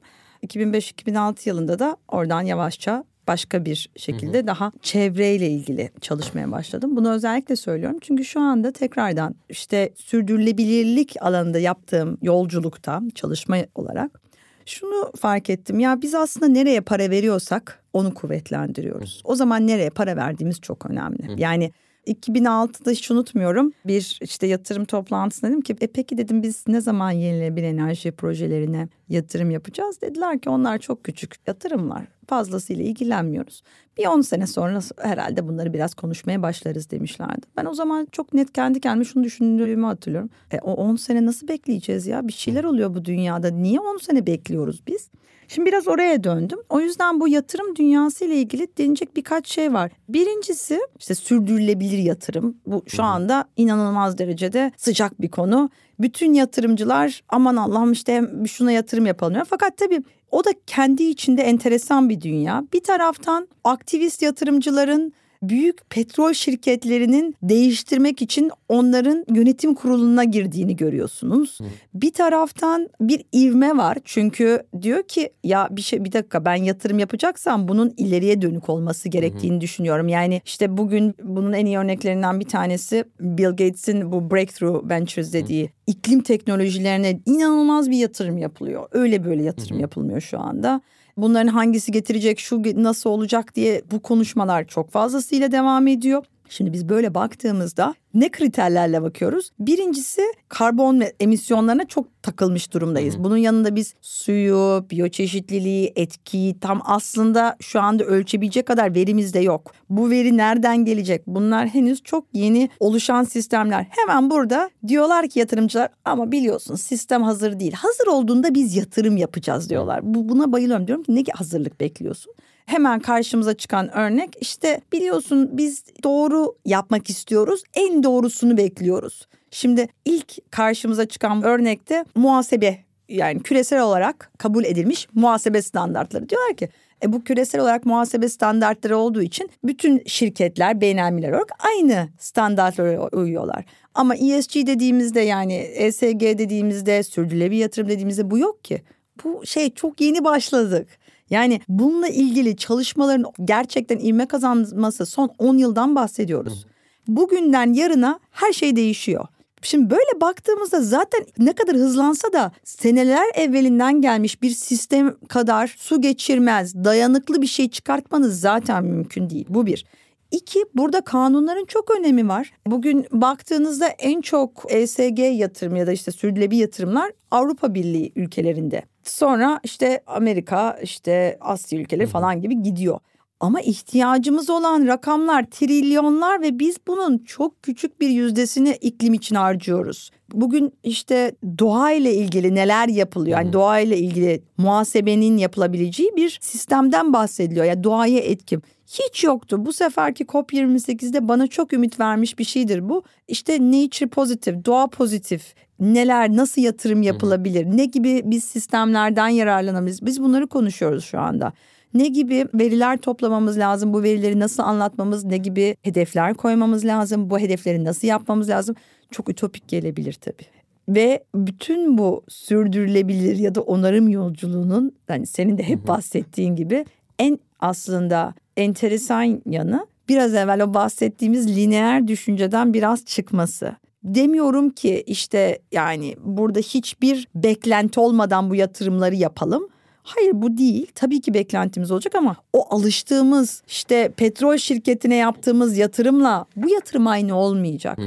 [0.46, 4.46] 2005-2006 yılında da oradan yavaşça başka bir şekilde hı hı.
[4.46, 6.96] daha çevreyle ilgili çalışmaya başladım.
[6.96, 14.27] Bunu özellikle söylüyorum çünkü şu anda tekrardan işte sürdürülebilirlik alanında yaptığım yolculukta çalışma olarak
[14.68, 19.22] Şunu fark ettim ya biz aslında nereye para veriyorsak onu kuvvetlendiriyoruz.
[19.24, 21.42] O zaman nereye para verdiğimiz çok önemli.
[21.42, 21.72] Yani
[22.06, 27.10] 2006'da hiç unutmuyorum bir işte yatırım toplantısında dedim ki e peki dedim biz ne zaman
[27.10, 30.00] yenilenebilir enerji projelerine yatırım yapacağız?
[30.00, 33.62] Dediler ki onlar çok küçük yatırımlar fazlasıyla ilgilenmiyoruz.
[33.98, 37.46] Bir 10 sene sonra herhalde bunları biraz konuşmaya başlarız demişlerdi.
[37.56, 40.30] Ben o zaman çok net kendi kendime şunu düşündüğümü hatırlıyorum.
[40.50, 42.28] E, o 10 sene nasıl bekleyeceğiz ya?
[42.28, 43.50] Bir şeyler oluyor bu dünyada.
[43.50, 45.10] Niye 10 sene bekliyoruz biz?
[45.48, 46.58] Şimdi biraz oraya döndüm.
[46.68, 49.90] O yüzden bu yatırım dünyası ile ilgili denecek birkaç şey var.
[50.08, 52.56] Birincisi işte sürdürülebilir yatırım.
[52.66, 55.70] Bu şu anda inanılmaz derecede sıcak bir konu.
[56.00, 59.46] Bütün yatırımcılar aman Allah'ım işte şuna yatırım yapalım diyor.
[59.50, 62.64] Fakat tabii o da kendi içinde enteresan bir dünya.
[62.72, 71.60] Bir taraftan aktivist yatırımcıların büyük petrol şirketlerinin değiştirmek için onların yönetim kuruluna girdiğini görüyorsunuz.
[71.60, 71.64] Hı.
[71.94, 76.98] Bir taraftan bir ivme var çünkü diyor ki ya bir şey bir dakika ben yatırım
[76.98, 79.60] yapacaksam bunun ileriye dönük olması gerektiğini Hı.
[79.60, 80.08] düşünüyorum.
[80.08, 85.64] Yani işte bugün bunun en iyi örneklerinden bir tanesi Bill Gates'in bu Breakthrough Ventures dediği
[85.64, 85.70] Hı.
[85.86, 88.88] iklim teknolojilerine inanılmaz bir yatırım yapılıyor.
[88.92, 89.80] Öyle böyle yatırım Hı.
[89.80, 90.80] yapılmıyor şu anda
[91.22, 96.24] bunların hangisi getirecek, şu nasıl olacak diye bu konuşmalar çok fazlasıyla devam ediyor.
[96.48, 99.50] Şimdi biz böyle baktığımızda ne kriterlerle bakıyoruz?
[99.58, 103.18] Birincisi karbon emisyonlarına çok takılmış durumdayız.
[103.18, 109.72] Bunun yanında biz suyu, biyoçeşitliliği, etkiyi tam aslında şu anda ölçebilecek kadar verimiz de yok.
[109.90, 111.26] Bu veri nereden gelecek?
[111.26, 113.86] Bunlar henüz çok yeni oluşan sistemler.
[113.90, 117.72] Hemen burada diyorlar ki yatırımcılar ama biliyorsun sistem hazır değil.
[117.72, 120.00] Hazır olduğunda biz yatırım yapacağız diyorlar.
[120.02, 122.34] Bu, buna bayılıyorum diyorum ki ne hazırlık bekliyorsun?
[122.68, 127.62] Hemen karşımıza çıkan örnek işte biliyorsun biz doğru yapmak istiyoruz.
[127.74, 129.28] En doğrusunu bekliyoruz.
[129.50, 132.78] Şimdi ilk karşımıza çıkan örnekte muhasebe
[133.08, 136.28] yani küresel olarak kabul edilmiş muhasebe standartları.
[136.28, 136.68] Diyorlar ki
[137.02, 143.64] e bu küresel olarak muhasebe standartları olduğu için bütün şirketler beynelmiler olarak aynı standartlara uyuyorlar.
[143.94, 148.82] Ama ESG dediğimizde yani ESG dediğimizde sürdürülebilir yatırım dediğimizde bu yok ki.
[149.24, 150.88] Bu şey çok yeni başladık.
[151.30, 156.66] Yani bununla ilgili çalışmaların gerçekten ivme kazanması son 10 yıldan bahsediyoruz.
[157.08, 159.26] Bugünden yarına her şey değişiyor.
[159.62, 166.00] Şimdi böyle baktığımızda zaten ne kadar hızlansa da seneler evvelinden gelmiş bir sistem kadar su
[166.00, 169.46] geçirmez, dayanıklı bir şey çıkartmanız zaten mümkün değil.
[169.48, 169.84] Bu bir.
[170.30, 172.52] İki, burada kanunların çok önemi var.
[172.66, 178.82] Bugün baktığınızda en çok ESG yatırım ya da işte sürdürülebilir yatırımlar Avrupa Birliği ülkelerinde.
[179.04, 183.00] Sonra işte Amerika, işte Asya ülkeleri falan gibi gidiyor.
[183.40, 190.10] Ama ihtiyacımız olan rakamlar trilyonlar ve biz bunun çok küçük bir yüzdesini iklim için harcıyoruz.
[190.32, 193.38] Bugün işte doğa ile ilgili neler yapılıyor?
[193.38, 197.64] Yani doğa ile ilgili muhasebenin yapılabileceği bir sistemden bahsediliyor.
[197.64, 199.66] Yani doğaya etkim hiç yoktu.
[199.66, 203.02] Bu seferki COP28'de bana çok ümit vermiş bir şeydir bu.
[203.28, 210.06] İşte nature pozitif, doğa pozitif, neler, nasıl yatırım yapılabilir, ne gibi biz sistemlerden yararlanabiliriz?
[210.06, 211.52] Biz bunları konuşuyoruz şu anda.
[211.94, 213.92] Ne gibi veriler toplamamız lazım?
[213.92, 215.24] Bu verileri nasıl anlatmamız?
[215.24, 217.30] Ne gibi hedefler koymamız lazım?
[217.30, 218.74] Bu hedefleri nasıl yapmamız lazım?
[219.10, 220.46] Çok ütopik gelebilir tabii.
[220.88, 226.84] Ve bütün bu sürdürülebilir ya da onarım yolculuğunun yani senin de hep bahsettiğin gibi
[227.18, 233.76] en aslında enteresan yanı biraz evvel o bahsettiğimiz lineer düşünceden biraz çıkması.
[234.04, 239.68] Demiyorum ki işte yani burada hiçbir beklenti olmadan bu yatırımları yapalım.
[240.02, 240.86] Hayır bu değil.
[240.94, 247.36] Tabii ki beklentimiz olacak ama o alıştığımız işte petrol şirketine yaptığımız yatırımla bu yatırım aynı
[247.36, 247.98] olmayacak.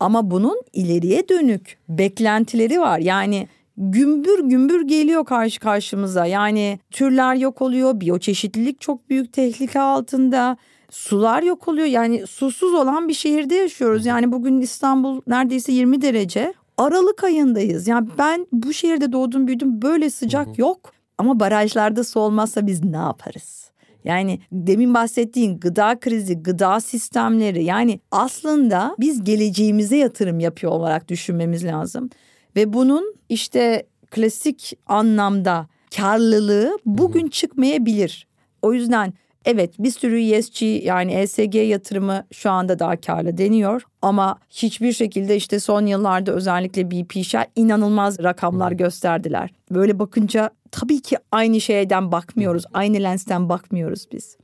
[0.00, 2.98] Ama bunun ileriye dönük beklentileri var.
[2.98, 6.26] Yani gümbür gümbür geliyor karşı karşımıza.
[6.26, 10.56] Yani türler yok oluyor, biyoçeşitlilik çok büyük tehlike altında.
[10.90, 11.86] Sular yok oluyor.
[11.86, 14.06] Yani susuz olan bir şehirde yaşıyoruz.
[14.06, 16.54] Yani bugün İstanbul neredeyse 20 derece.
[16.78, 17.88] Aralık ayındayız.
[17.88, 20.92] Yani ben bu şehirde doğdum büyüdüm böyle sıcak yok.
[21.18, 23.70] Ama barajlarda su olmazsa biz ne yaparız?
[24.04, 31.64] Yani demin bahsettiğin gıda krizi, gıda sistemleri yani aslında biz geleceğimize yatırım yapıyor olarak düşünmemiz
[31.64, 32.10] lazım.
[32.56, 38.26] Ve bunun işte klasik anlamda karlılığı bugün çıkmayabilir.
[38.62, 39.12] O yüzden
[39.44, 43.82] evet bir sürü ESG yani ESG yatırımı şu anda daha karlı deniyor.
[44.02, 49.50] Ama hiçbir şekilde işte son yıllarda özellikle BP Shell inanılmaz rakamlar gösterdiler.
[49.70, 52.64] Böyle bakınca tabii ki aynı şeyden bakmıyoruz.
[52.74, 54.36] Aynı lensten bakmıyoruz biz.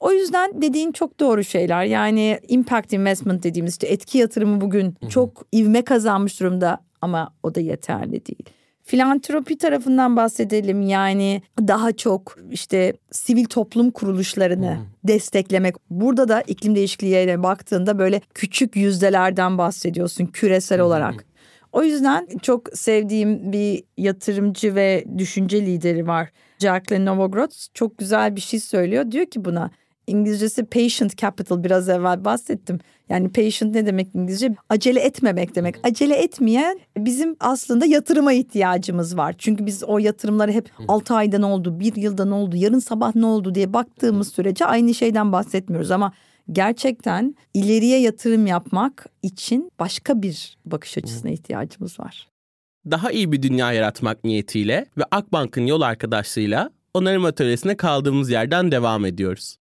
[0.00, 1.84] O yüzden dediğin çok doğru şeyler.
[1.84, 7.60] Yani impact investment dediğimiz işte etki yatırımı bugün çok ivme kazanmış durumda ama o da
[7.60, 8.44] yeterli değil.
[8.82, 14.84] Filantropi tarafından bahsedelim yani daha çok işte sivil toplum kuruluşlarını hmm.
[15.04, 15.74] desteklemek.
[15.90, 20.86] Burada da iklim değişikliğine baktığında böyle küçük yüzdelerden bahsediyorsun küresel hmm.
[20.86, 21.24] olarak.
[21.72, 26.30] O yüzden çok sevdiğim bir yatırımcı ve düşünce lideri var.
[26.58, 29.10] Jacqueline Novogratz çok güzel bir şey söylüyor.
[29.10, 29.70] Diyor ki buna
[30.06, 32.78] İngilizcesi patient capital biraz evvel bahsettim.
[33.08, 34.54] Yani patient ne demek İngilizce?
[34.68, 35.76] Acele etmemek demek.
[35.82, 39.34] Acele etmeyen bizim aslında yatırıma ihtiyacımız var.
[39.38, 43.14] Çünkü biz o yatırımları hep 6 ayda ne oldu, bir yılda ne oldu, yarın sabah
[43.14, 45.90] ne oldu diye baktığımız sürece aynı şeyden bahsetmiyoruz.
[45.90, 46.12] Ama
[46.52, 52.28] gerçekten ileriye yatırım yapmak için başka bir bakış açısına ihtiyacımız var.
[52.90, 59.04] Daha iyi bir dünya yaratmak niyetiyle ve Akbank'ın yol arkadaşlığıyla onarım atölyesine kaldığımız yerden devam
[59.04, 59.56] ediyoruz.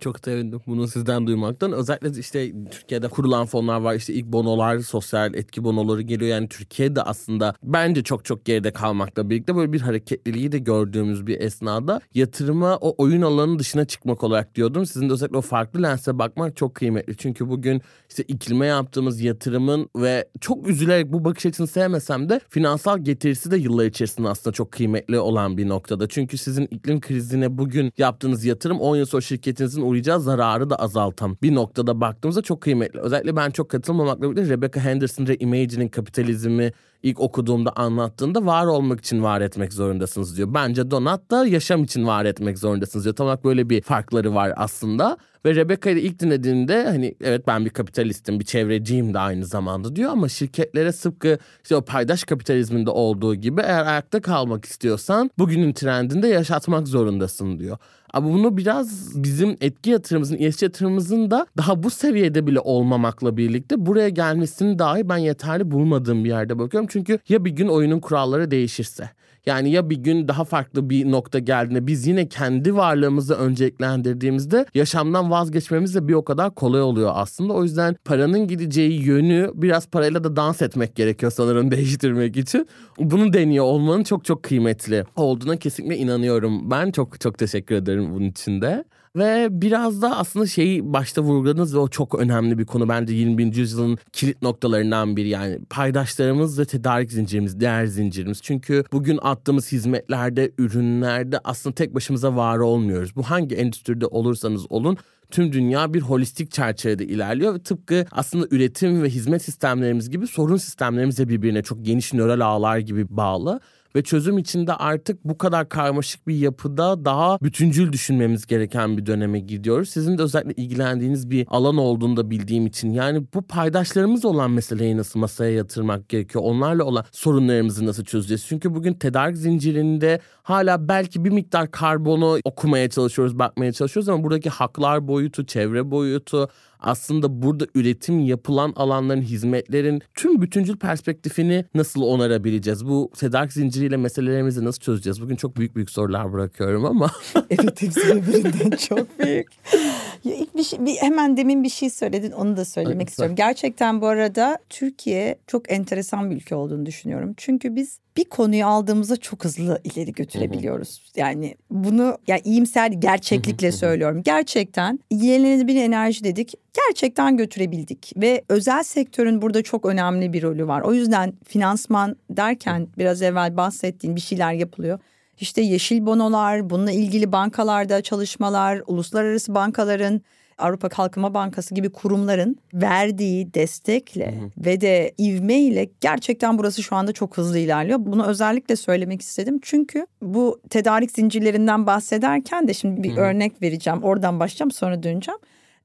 [0.00, 1.72] Çok sevindim bunu sizden duymaktan.
[1.72, 3.94] Özellikle işte Türkiye'de kurulan fonlar var.
[3.94, 6.30] İşte ilk bonolar, sosyal etki bonoları geliyor.
[6.30, 11.40] Yani Türkiye'de aslında bence çok çok geride kalmakla birlikte böyle bir hareketliliği de gördüğümüz bir
[11.40, 14.86] esnada yatırıma o oyun alanının dışına çıkmak olarak diyordum.
[14.86, 17.16] Sizin de özellikle o farklı lense bakmak çok kıymetli.
[17.16, 22.98] Çünkü bugün işte iklime yaptığımız yatırımın ve çok üzülerek bu bakış açısını sevmesem de finansal
[22.98, 26.08] getirisi de yıllar içerisinde aslında çok kıymetli olan bir noktada.
[26.08, 31.38] Çünkü sizin iklim krizine bugün yaptığınız yatırım 10 yıl sonra şirketinizin uğrayacağı zararı da azaltan
[31.42, 33.00] bir noktada baktığımızda çok kıymetli.
[33.00, 36.72] Özellikle ben çok katılmamakla birlikte Rebecca Henderson ve Imagine'in kapitalizmi
[37.02, 40.54] ilk okuduğumda anlattığında var olmak için var etmek zorundasınız diyor.
[40.54, 43.16] Bence Donat da yaşam için var etmek zorundasınız diyor.
[43.16, 45.16] Tam olarak böyle bir farkları var aslında.
[45.44, 50.10] Ve Rebecca'yı ilk dinlediğinde hani evet ben bir kapitalistim, bir çevreciyim de aynı zamanda diyor
[50.10, 56.28] ama şirketlere sıpkı işte o paydaş kapitalizminde olduğu gibi eğer ayakta kalmak istiyorsan bugünün trendinde
[56.28, 57.78] yaşatmak zorundasın diyor.
[58.12, 63.86] Ama bunu biraz bizim etki yatırımımızın, ESG yatırımımızın da daha bu seviyede bile olmamakla birlikte
[63.86, 66.87] buraya gelmesini dahi ben yeterli bulmadığım bir yerde bakıyorum.
[66.88, 69.10] Çünkü ya bir gün oyunun kuralları değişirse
[69.48, 75.30] yani ya bir gün daha farklı bir nokta geldiğinde biz yine kendi varlığımızı önceliklendirdiğimizde yaşamdan
[75.30, 77.52] vazgeçmemiz de bir o kadar kolay oluyor aslında.
[77.52, 82.68] O yüzden paranın gideceği yönü biraz parayla da dans etmek gerekiyor sanırım değiştirmek için.
[82.98, 86.70] Bunu deniyor olmanın çok çok kıymetli olduğuna kesinlikle inanıyorum.
[86.70, 88.84] Ben çok çok teşekkür ederim bunun için de.
[89.16, 93.54] Ve biraz da aslında şeyi başta vurguladınız ve o çok önemli bir konu bence 21.
[93.54, 98.42] yüzyılın kilit noktalarından biri yani paydaşlarımız ve tedarik zincirimiz, değer zincirimiz.
[98.42, 103.16] Çünkü bugün attığımız hizmetlerde, ürünlerde aslında tek başımıza var olmuyoruz.
[103.16, 104.98] Bu hangi endüstride olursanız olun
[105.30, 110.56] tüm dünya bir holistik çerçevede ilerliyor ve tıpkı aslında üretim ve hizmet sistemlerimiz gibi sorun
[110.56, 113.60] sistemlerimiz de birbirine çok geniş nöral ağlar gibi bağlı
[113.96, 119.40] ve çözüm içinde artık bu kadar karmaşık bir yapıda daha bütüncül düşünmemiz gereken bir döneme
[119.40, 119.88] gidiyoruz.
[119.88, 124.96] Sizin de özellikle ilgilendiğiniz bir alan olduğunu da bildiğim için yani bu paydaşlarımız olan meseleyi
[124.96, 126.44] nasıl masaya yatırmak gerekiyor?
[126.44, 128.44] Onlarla olan sorunlarımızı nasıl çözeceğiz?
[128.48, 134.50] Çünkü bugün tedarik zincirinde hala belki bir miktar karbonu okumaya çalışıyoruz, bakmaya çalışıyoruz ama buradaki
[134.50, 136.48] haklar boyutu, çevre boyutu,
[136.80, 142.86] aslında burada üretim yapılan alanların, hizmetlerin tüm bütüncül perspektifini nasıl onarabileceğiz?
[142.86, 145.22] Bu tedarik zinciriyle meselelerimizi nasıl çözeceğiz?
[145.22, 147.10] Bugün çok büyük büyük sorular bırakıyorum ama.
[147.50, 149.48] evet hepsi birbirinden çok büyük.
[150.24, 153.36] Ya ilk bir, şey, bir hemen demin bir şey söyledin onu da söylemek Ay, istiyorum.
[153.36, 157.34] Gerçekten bu arada Türkiye çok enteresan bir ülke olduğunu düşünüyorum.
[157.36, 161.00] Çünkü biz bir konuyu aldığımızda çok hızlı ileri götürebiliyoruz.
[161.14, 161.20] Hı hı.
[161.20, 164.22] Yani bunu yani iyimser gerçeklikle söylüyorum.
[164.24, 166.54] Gerçekten yenilenebilir enerji dedik.
[166.86, 170.80] Gerçekten götürebildik ve özel sektörün burada çok önemli bir rolü var.
[170.80, 174.98] O yüzden finansman derken biraz evvel bahsettiğin bir şeyler yapılıyor.
[175.40, 180.22] İşte yeşil bonolar, bununla ilgili bankalarda çalışmalar, uluslararası bankaların
[180.58, 184.50] Avrupa Kalkınma Bankası gibi kurumların verdiği destekle hı hı.
[184.58, 187.98] ve de ivmeyle gerçekten burası şu anda çok hızlı ilerliyor.
[188.02, 189.60] Bunu özellikle söylemek istedim.
[189.62, 193.20] Çünkü bu tedarik zincirlerinden bahsederken de şimdi bir hı hı.
[193.20, 194.02] örnek vereceğim.
[194.02, 195.38] Oradan başlayacağım sonra döneceğim.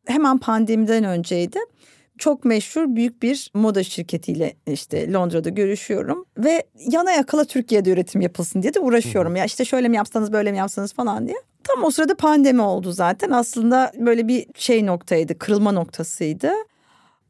[0.06, 1.60] Hemen pandemiden önceydi
[2.18, 8.62] çok meşhur büyük bir moda şirketiyle işte Londra'da görüşüyorum ve yana yakala Türkiye'de üretim yapılsın
[8.62, 9.34] diye de uğraşıyorum.
[9.34, 9.38] Hı.
[9.38, 11.38] Ya işte şöyle mi yapsanız böyle mi yapsanız falan diye.
[11.64, 13.30] Tam o sırada pandemi oldu zaten.
[13.30, 16.52] Aslında böyle bir şey noktaydı, kırılma noktasıydı.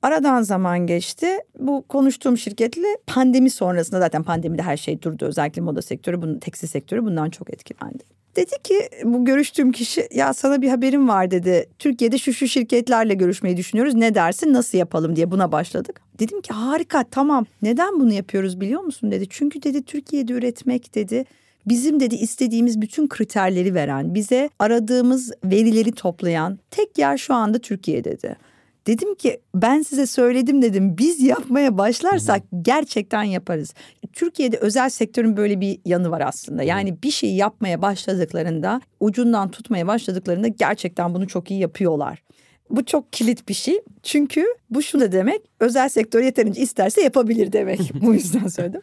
[0.02, 1.38] Aradan zaman geçti.
[1.60, 5.26] Bu konuştuğum şirketle pandemi sonrasında zaten pandemide her şey durdu.
[5.26, 8.04] Özellikle moda sektörü, bunun tekstil sektörü bundan çok etkilendi.
[8.36, 11.70] Dedi ki bu görüştüğüm kişi ya sana bir haberim var dedi.
[11.80, 13.94] Türkiye'de şu şu şirketlerle görüşmeyi düşünüyoruz.
[13.94, 16.02] Ne dersin nasıl yapalım diye buna başladık.
[16.20, 17.46] Dedim ki harika tamam.
[17.62, 19.26] Neden bunu yapıyoruz biliyor musun dedi.
[19.30, 21.26] Çünkü dedi Türkiye'de üretmek dedi
[21.68, 28.04] bizim dedi istediğimiz bütün kriterleri veren, bize aradığımız verileri toplayan tek yer şu anda Türkiye
[28.04, 28.36] dedi.
[28.88, 33.74] Dedim ki ben size söyledim dedim biz yapmaya başlarsak gerçekten yaparız.
[34.14, 36.64] Türkiye'de özel sektörün böyle bir yanı var aslında.
[36.64, 42.24] Yani bir şey yapmaya başladıklarında ucundan tutmaya başladıklarında gerçekten bunu çok iyi yapıyorlar.
[42.70, 43.82] Bu çok kilit bir şey.
[44.04, 47.80] Çünkü bu şu da demek özel sektör yeterince isterse yapabilir demek.
[48.02, 48.82] bu yüzden söyledim.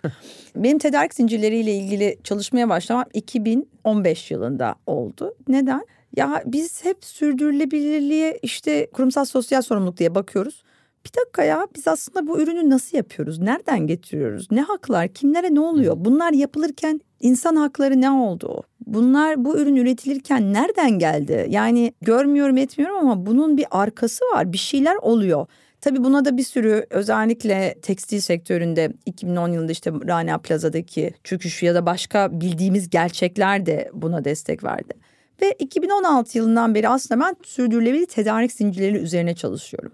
[0.56, 5.34] Benim tedarik zincirleriyle ilgili çalışmaya başlamam 2015 yılında oldu.
[5.48, 5.86] Neden?
[6.16, 10.62] Ya biz hep sürdürülebilirliğe işte kurumsal sosyal sorumluluk diye bakıyoruz.
[11.04, 13.38] Bir dakika ya biz aslında bu ürünü nasıl yapıyoruz?
[13.38, 14.50] Nereden getiriyoruz?
[14.50, 15.08] Ne haklar?
[15.08, 15.94] Kimlere ne oluyor?
[15.98, 18.62] Bunlar yapılırken insan hakları ne oldu?
[18.86, 21.46] Bunlar bu ürün üretilirken nereden geldi?
[21.48, 24.52] Yani görmüyorum etmiyorum ama bunun bir arkası var.
[24.52, 25.46] Bir şeyler oluyor.
[25.80, 31.74] Tabii buna da bir sürü özellikle tekstil sektöründe 2010 yılında işte Rana Plaza'daki çöküş ya
[31.74, 35.09] da başka bildiğimiz gerçekler de buna destek verdi.
[35.42, 39.92] Ve 2016 yılından beri aslında ben sürdürülebilir tedarik zincirleri üzerine çalışıyorum.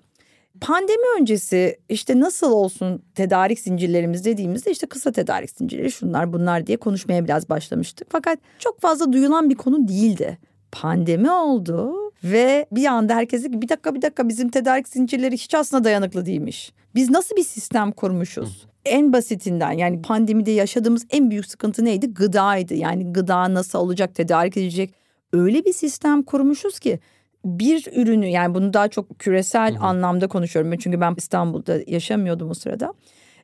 [0.61, 6.77] Pandemi öncesi işte nasıl olsun tedarik zincirlerimiz dediğimizde işte kısa tedarik zincirleri şunlar bunlar diye
[6.77, 8.09] konuşmaya biraz başlamıştık.
[8.11, 10.39] Fakat çok fazla duyulan bir konu değildi.
[10.73, 15.35] Pandemi oldu ve bir anda herkes dedi ki bir dakika bir dakika bizim tedarik zincirleri
[15.35, 16.73] hiç aslında dayanıklı değilmiş.
[16.95, 18.67] Biz nasıl bir sistem kurmuşuz?
[18.85, 22.15] En basitinden yani pandemide yaşadığımız en büyük sıkıntı neydi?
[22.15, 22.75] Gıdaydı.
[22.75, 25.06] Yani gıda nasıl olacak, tedarik edilecek?
[25.33, 27.01] Öyle bir sistem kurmuşuz ki
[27.45, 29.85] bir ürünü yani bunu daha çok küresel hı hı.
[29.85, 30.77] anlamda konuşuyorum.
[30.79, 32.95] Çünkü ben İstanbul'da yaşamıyordum o sırada.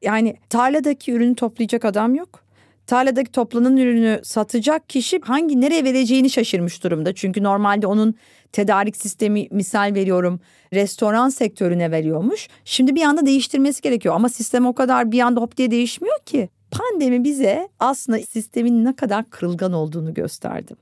[0.03, 2.45] Yani tarladaki ürünü toplayacak adam yok.
[2.87, 7.15] Tarladaki toplanan ürünü satacak kişi hangi nereye vereceğini şaşırmış durumda.
[7.15, 8.15] Çünkü normalde onun
[8.53, 10.41] tedarik sistemi misal veriyorum
[10.73, 12.49] restoran sektörüne veriyormuş.
[12.65, 16.49] Şimdi bir anda değiştirmesi gerekiyor ama sistem o kadar bir anda hop diye değişmiyor ki.
[16.71, 20.75] Pandemi bize aslında sistemin ne kadar kırılgan olduğunu gösterdi.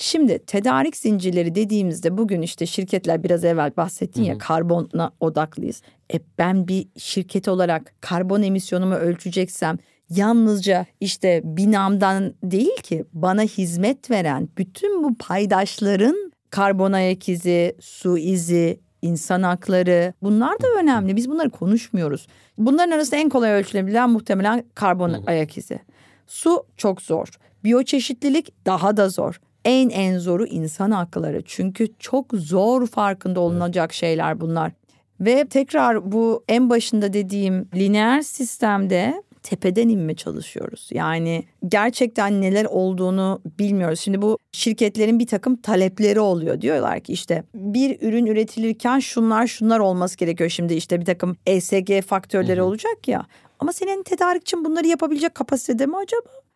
[0.00, 5.82] Şimdi tedarik zincirleri dediğimizde bugün işte şirketler biraz evvel bahsettin ya karbona odaklıyız.
[6.14, 9.78] E ben bir şirket olarak karbon emisyonumu ölçeceksem
[10.10, 18.18] yalnızca işte binamdan değil ki bana hizmet veren bütün bu paydaşların karbon ayak izi, su
[18.18, 21.16] izi, insan hakları bunlar da önemli.
[21.16, 22.26] Biz bunları konuşmuyoruz.
[22.58, 25.78] Bunların arasında en kolay ölçülebilen muhtemelen karbon ayak izi.
[26.26, 27.28] Su çok zor.
[27.64, 31.42] Biyoçeşitlilik daha da zor en en zoru insan hakları.
[31.46, 34.72] Çünkü çok zor farkında olunacak şeyler bunlar.
[35.20, 40.88] Ve tekrar bu en başında dediğim lineer sistemde tepeden inme çalışıyoruz.
[40.92, 44.00] Yani gerçekten neler olduğunu bilmiyoruz.
[44.00, 46.60] Şimdi bu şirketlerin bir takım talepleri oluyor.
[46.60, 50.50] Diyorlar ki işte bir ürün üretilirken şunlar şunlar olması gerekiyor.
[50.50, 53.26] Şimdi işte bir takım ESG faktörleri olacak ya.
[53.58, 56.47] Ama senin tedarikçin bunları yapabilecek kapasitede mi acaba?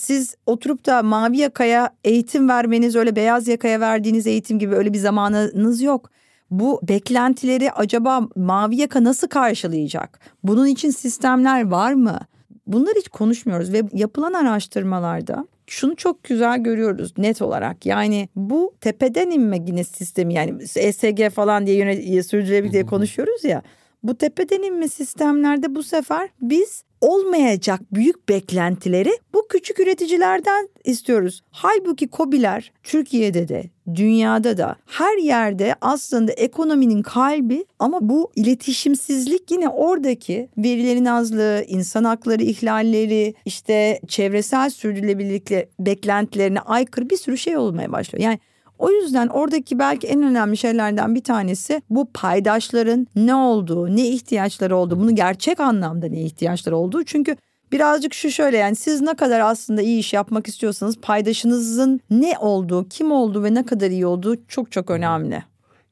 [0.00, 4.98] Siz oturup da mavi yakaya eğitim vermeniz öyle beyaz yakaya verdiğiniz eğitim gibi öyle bir
[4.98, 6.10] zamanınız yok.
[6.50, 10.20] Bu beklentileri acaba mavi yaka nasıl karşılayacak?
[10.42, 12.20] Bunun için sistemler var mı?
[12.66, 17.86] Bunları hiç konuşmuyoruz ve yapılan araştırmalarda şunu çok güzel görüyoruz net olarak.
[17.86, 23.62] Yani bu tepeden inme yine sistemi yani ESG falan diye yönet sürdürülebilir diye konuşuyoruz ya.
[24.02, 31.42] Bu tepeden inme sistemlerde bu sefer biz olmayacak büyük beklentileri bu küçük üreticilerden istiyoruz.
[31.50, 39.68] Halbuki kobiler Türkiye'de de dünyada da her yerde aslında ekonominin kalbi ama bu iletişimsizlik yine
[39.68, 47.92] oradaki verilerin azlığı, insan hakları ihlalleri, işte çevresel sürdürülebilirlikle beklentilerine aykırı bir sürü şey olmaya
[47.92, 48.24] başlıyor.
[48.24, 48.38] Yani
[48.78, 54.76] o yüzden oradaki belki en önemli şeylerden bir tanesi bu paydaşların ne olduğu, ne ihtiyaçları
[54.76, 57.04] olduğu, bunu gerçek anlamda ne ihtiyaçları olduğu.
[57.04, 57.36] Çünkü
[57.72, 62.88] birazcık şu şöyle yani siz ne kadar aslında iyi iş yapmak istiyorsanız paydaşınızın ne olduğu,
[62.88, 65.42] kim olduğu ve ne kadar iyi olduğu çok çok önemli.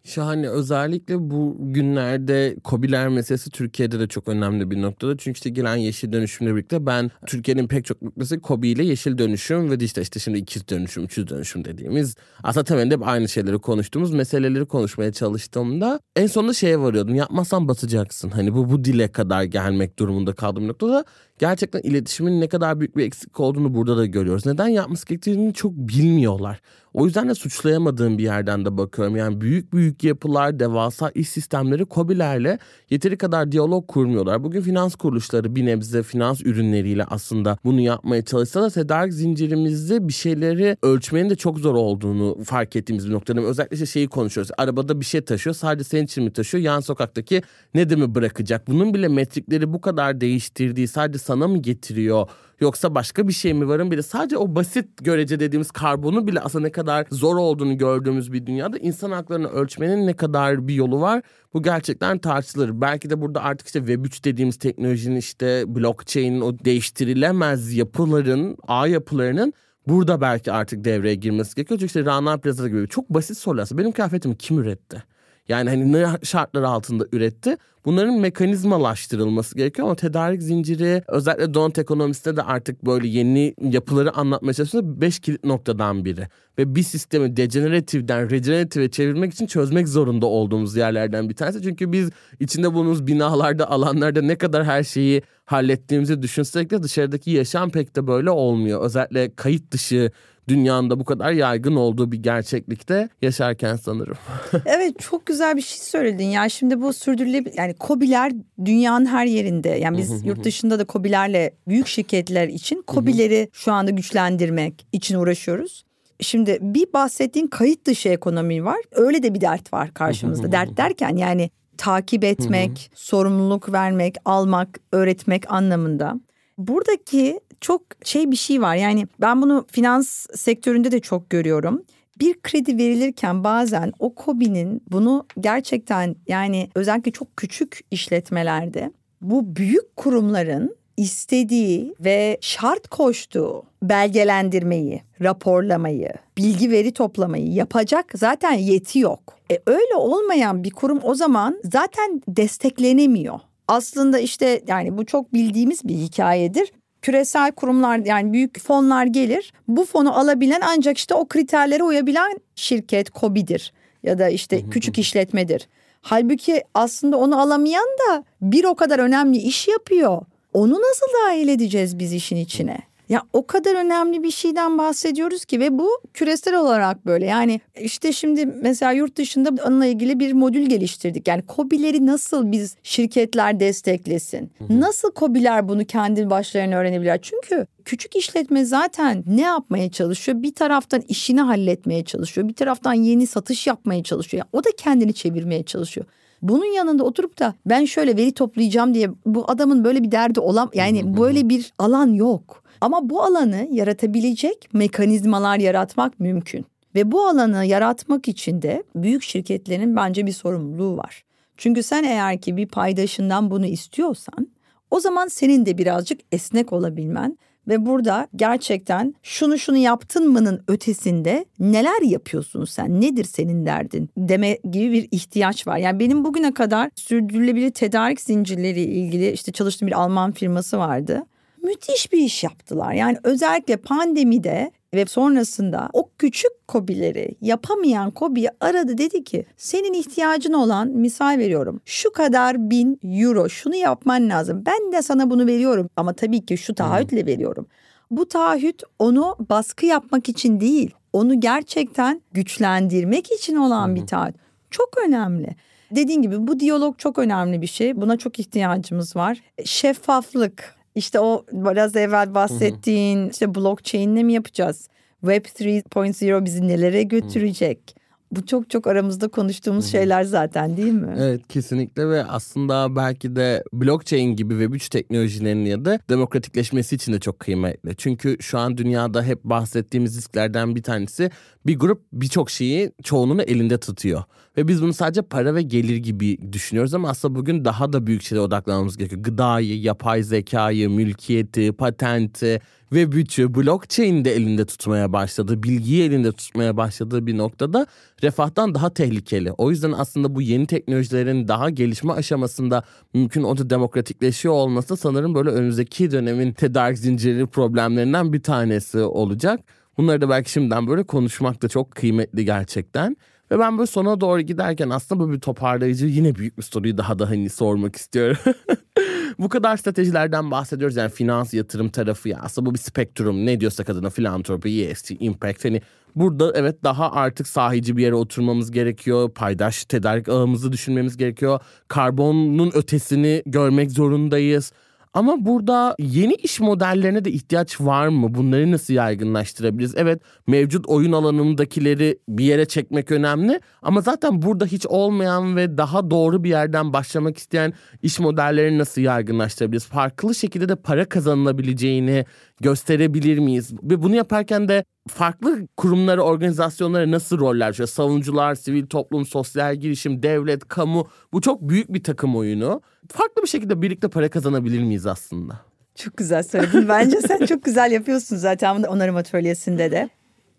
[0.07, 5.17] Şahane özellikle bu günlerde kobiler meselesi Türkiye'de de çok önemli bir noktada.
[5.17, 9.71] Çünkü işte gelen yeşil dönüşümle birlikte ben Türkiye'nin pek çok noktası kobi ile yeşil dönüşüm
[9.71, 14.15] ve işte işte şimdi ikiz dönüşüm, üçüz dönüşüm dediğimiz aslında temelinde hep aynı şeyleri konuştuğumuz
[14.15, 17.15] meseleleri konuşmaya çalıştığımda en sonunda şeye varıyordum.
[17.15, 18.31] Yapmazsan batacaksın.
[18.31, 21.05] Hani bu bu dile kadar gelmek durumunda kaldığım noktada
[21.39, 24.47] gerçekten iletişimin ne kadar büyük bir eksik olduğunu burada da görüyoruz.
[24.47, 26.61] Neden yapması gerektiğini çok bilmiyorlar.
[26.95, 29.17] O yüzden de suçlayamadığım bir yerden de bakıyorum.
[29.17, 32.59] Yani büyük büyük yapılar, devasa iş sistemleri COBİ'lerle
[32.91, 34.45] yeteri kadar diyalog kurmuyorlar.
[34.45, 40.13] Bugün finans kuruluşları bir nebze finans ürünleriyle aslında bunu yapmaya çalışsa da tedarik zincirimizde bir
[40.13, 43.41] şeyleri ölçmenin de çok zor olduğunu fark ettiğimiz bir noktada.
[43.41, 44.53] Özellikle işte şeyi konuşuyoruz.
[44.59, 45.55] Arabada bir şey taşıyor.
[45.55, 46.65] Sadece senin için mi taşıyor?
[46.65, 47.43] Yan sokaktaki
[47.75, 48.69] ne de mi bırakacak?
[48.69, 52.29] Bunun bile metrikleri bu kadar değiştirdiği sadece sana mı getiriyor
[52.61, 56.67] Yoksa başka bir şey mi varın bile sadece o basit görece dediğimiz karbonu bile aslında
[56.67, 61.23] ne kadar zor olduğunu gördüğümüz bir dünyada insan haklarını ölçmenin ne kadar bir yolu var
[61.55, 62.81] bu gerçekten tartışılır.
[62.81, 69.53] Belki de burada artık işte Web3 dediğimiz teknolojinin işte blockchain'in o değiştirilemez yapıların, ağ yapılarının
[69.89, 71.81] burada belki artık devreye girmesi gerekiyor.
[71.81, 73.69] Çünkü işte Rana Plaza gibi çok basit sorular.
[73.73, 75.05] Benim kıyafetimi kim üretti?
[75.49, 77.57] Yani hani ne şartlar altında üretti?
[77.85, 84.55] Bunların mekanizmalaştırılması gerekiyor ama tedarik zinciri özellikle donut ekonomisinde de artık böyle yeni yapıları anlatmaya
[84.55, 84.85] çalışıyor.
[84.87, 86.29] Beş kilit noktadan biri.
[86.59, 91.63] Ve bir sistemi degeneratiften regenerative'e çevirmek için çözmek zorunda olduğumuz yerlerden bir tanesi.
[91.63, 97.71] Çünkü biz içinde bulunduğumuz binalarda, alanlarda ne kadar her şeyi hallettiğimizi düşünsek de dışarıdaki yaşam
[97.71, 98.83] pek de böyle olmuyor.
[98.83, 100.11] Özellikle kayıt dışı
[100.49, 104.17] dünyanın da bu kadar yaygın olduğu bir gerçeklikte yaşarken sanırım.
[104.67, 108.33] evet çok güzel bir şey söyledin ya şimdi bu sürdürülebilir yani kobiler
[108.65, 113.91] dünyanın her yerinde yani biz yurt dışında da kobilerle büyük şirketler için kobileri şu anda
[113.91, 115.85] güçlendirmek için uğraşıyoruz.
[116.21, 118.79] Şimdi bir bahsettiğin kayıt dışı ekonomi var.
[118.93, 120.53] Öyle de bir dert var karşımızda.
[120.53, 126.21] dert derken yani takip etmek, sorumluluk vermek, almak, öğretmek anlamında.
[126.59, 128.75] Buradaki çok şey bir şey var.
[128.75, 131.83] Yani ben bunu finans sektöründe de çok görüyorum.
[132.21, 139.97] Bir kredi verilirken bazen o KOBİ'nin bunu gerçekten yani özellikle çok küçük işletmelerde bu büyük
[139.97, 149.39] kurumların istediği ve şart koştuğu belgelendirmeyi, raporlamayı, bilgi veri toplamayı yapacak zaten yeti yok.
[149.53, 153.41] E öyle olmayan bir kurum o zaman zaten desteklenemiyor.
[153.69, 156.73] Aslında işte yani bu çok bildiğimiz bir hikayedir
[157.05, 159.53] küresel kurumlar yani büyük fonlar gelir.
[159.69, 165.69] Bu fonu alabilen ancak işte o kriterlere uyabilen şirket KOBİ'dir ya da işte küçük işletmedir.
[166.01, 170.23] Halbuki aslında onu alamayan da bir o kadar önemli iş yapıyor.
[170.53, 172.79] Onu nasıl dahil edeceğiz biz işin içine?
[173.09, 177.27] Ya o kadar önemli bir şeyden bahsediyoruz ki ve bu küresel olarak böyle.
[177.27, 181.29] Yani işte şimdi mesela yurt dışında onunla ilgili bir modül geliştirdik.
[181.29, 184.51] Yani kobileri nasıl biz şirketler desteklesin?
[184.69, 187.19] Nasıl kobiler bunu kendi başlarına öğrenebilirler?
[187.23, 190.43] Çünkü küçük işletme zaten ne yapmaya çalışıyor?
[190.43, 192.49] Bir taraftan işini halletmeye çalışıyor.
[192.49, 194.45] Bir taraftan yeni satış yapmaya çalışıyor.
[194.53, 196.07] o da kendini çevirmeye çalışıyor.
[196.43, 200.71] Bunun yanında oturup da ben şöyle veri toplayacağım diye bu adamın böyle bir derdi olan
[200.75, 202.64] yani böyle bir alan yok.
[202.81, 206.67] Ama bu alanı yaratabilecek mekanizmalar yaratmak mümkün.
[206.95, 211.25] Ve bu alanı yaratmak için de büyük şirketlerin bence bir sorumluluğu var.
[211.57, 214.49] Çünkü sen eğer ki bir paydaşından bunu istiyorsan
[214.91, 221.45] o zaman senin de birazcık esnek olabilmen ve burada gerçekten şunu şunu yaptın mı'nın ötesinde
[221.59, 225.77] neler yapıyorsun sen nedir senin derdin deme gibi bir ihtiyaç var.
[225.77, 231.27] Yani benim bugüne kadar sürdürülebilir tedarik zincirleri ilgili işte çalıştığım bir Alman firması vardı
[231.65, 232.93] müthiş bir iş yaptılar.
[232.93, 240.53] Yani özellikle pandemide ve sonrasında o küçük kobileri yapamayan kobiyi aradı dedi ki senin ihtiyacın
[240.53, 245.91] olan misal veriyorum şu kadar bin euro şunu yapman lazım ben de sana bunu veriyorum
[245.97, 247.67] ama tabii ki şu taahhütle veriyorum.
[248.11, 254.35] Bu taahhüt onu baskı yapmak için değil onu gerçekten güçlendirmek için olan bir taahhüt
[254.71, 255.57] çok önemli.
[255.91, 257.97] Dediğin gibi bu diyalog çok önemli bir şey.
[257.97, 259.43] Buna çok ihtiyacımız var.
[259.65, 264.89] Şeffaflık, işte o biraz evvel bahsettiğin işte blockchain'le mi yapacağız?
[265.21, 267.97] Web 3.0 bizi nelere götürecek?
[268.33, 271.15] Bu çok çok aramızda konuştuğumuz şeyler zaten değil mi?
[271.19, 277.21] Evet kesinlikle ve aslında belki de blockchain gibi Web3 teknolojilerinin ya da demokratikleşmesi için de
[277.21, 277.97] çok kıymetli.
[277.97, 281.31] Çünkü şu an dünyada hep bahsettiğimiz risklerden bir tanesi
[281.67, 284.23] bir grup birçok şeyi çoğunluğunu elinde tutuyor.
[284.57, 288.23] Ve biz bunu sadece para ve gelir gibi düşünüyoruz ama aslında bugün daha da büyük
[288.23, 289.23] şeylere odaklanmamız gerekiyor.
[289.23, 292.61] Gıdayı, yapay zekayı, mülkiyeti, patenti
[292.95, 295.63] ve bütçe blockchain'i de elinde tutmaya başladı.
[295.63, 297.87] Bilgiyi elinde tutmaya başladığı bir noktada
[298.23, 299.53] refahtan daha tehlikeli.
[299.53, 302.83] O yüzden aslında bu yeni teknolojilerin daha gelişme aşamasında
[303.15, 309.61] mümkün olunca demokratikleşiyor olması sanırım böyle önümüzdeki dönemin tedarik zinciri problemlerinden bir tanesi olacak.
[309.99, 313.17] Bunları da belki şimdiden böyle konuşmak da çok kıymetli gerçekten.
[313.51, 317.19] Ve ben böyle sona doğru giderken aslında böyle bir toparlayıcı yine büyük bir soruyu daha
[317.19, 318.37] da hani sormak istiyorum.
[319.39, 323.91] bu kadar stratejilerden bahsediyoruz yani finans yatırım tarafı ya aslında bu bir spektrum ne diyorsak
[323.91, 325.83] adına filantropi, ESG, impact hani
[326.17, 329.31] burada evet daha artık sahici bir yere oturmamız gerekiyor.
[329.31, 331.61] Paydaş tedarik ağımızı düşünmemiz gerekiyor.
[331.89, 334.73] Karbonun ötesini görmek zorundayız.
[335.15, 338.35] Ama burada yeni iş modellerine de ihtiyaç var mı?
[338.35, 339.95] Bunları nasıl yaygınlaştırabiliriz?
[339.97, 346.11] Evet mevcut oyun alanındakileri bir yere çekmek önemli ama zaten burada hiç olmayan ve daha
[346.11, 349.87] doğru bir yerden başlamak isteyen iş modellerini nasıl yaygınlaştırabiliriz?
[349.87, 352.25] Farklı şekilde de para kazanılabileceğini
[352.61, 353.73] gösterebilir miyiz?
[353.83, 357.89] Ve bunu yaparken de farklı kurumlara, organizasyonlara nasıl roller düşüyor?
[357.89, 362.83] Savunucular, sivil toplum, sosyal girişim, devlet, kamu bu çok büyük bir takım oyunu.
[363.09, 365.61] Farklı bir şekilde birlikte para kazanabilir miyiz aslında?
[365.95, 366.89] Çok güzel söyledin.
[366.89, 370.09] Bence sen çok güzel yapıyorsun zaten onarım atölyesinde de.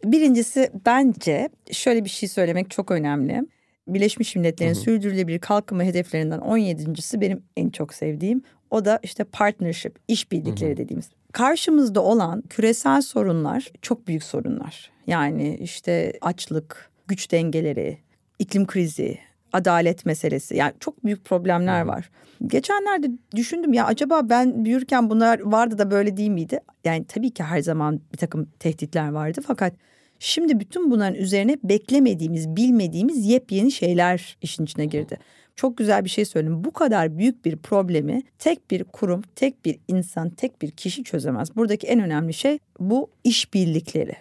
[0.03, 3.41] Birincisi bence şöyle bir şey söylemek çok önemli.
[3.87, 4.81] Birleşmiş Milletler'in hı hı.
[4.81, 8.43] sürdürülebilir kalkınma hedeflerinden 17.si benim en çok sevdiğim.
[8.71, 11.09] O da işte partnership, işbirlikleri dediğimiz.
[11.31, 14.91] Karşımızda olan küresel sorunlar çok büyük sorunlar.
[15.07, 17.97] Yani işte açlık, güç dengeleri,
[18.39, 19.17] iklim krizi,
[19.55, 20.55] adalet meselesi.
[20.55, 22.09] Yani çok büyük problemler var.
[22.47, 26.59] Geçenlerde düşündüm ya acaba ben büyürken bunlar vardı da böyle değil miydi?
[26.85, 29.73] Yani tabii ki her zaman bir takım tehditler vardı fakat
[30.19, 35.17] şimdi bütün bunların üzerine beklemediğimiz, bilmediğimiz yepyeni şeyler işin içine girdi.
[35.55, 36.63] Çok güzel bir şey söyledim.
[36.63, 41.55] Bu kadar büyük bir problemi tek bir kurum, tek bir insan, tek bir kişi çözemez.
[41.55, 44.15] Buradaki en önemli şey bu işbirlikleri.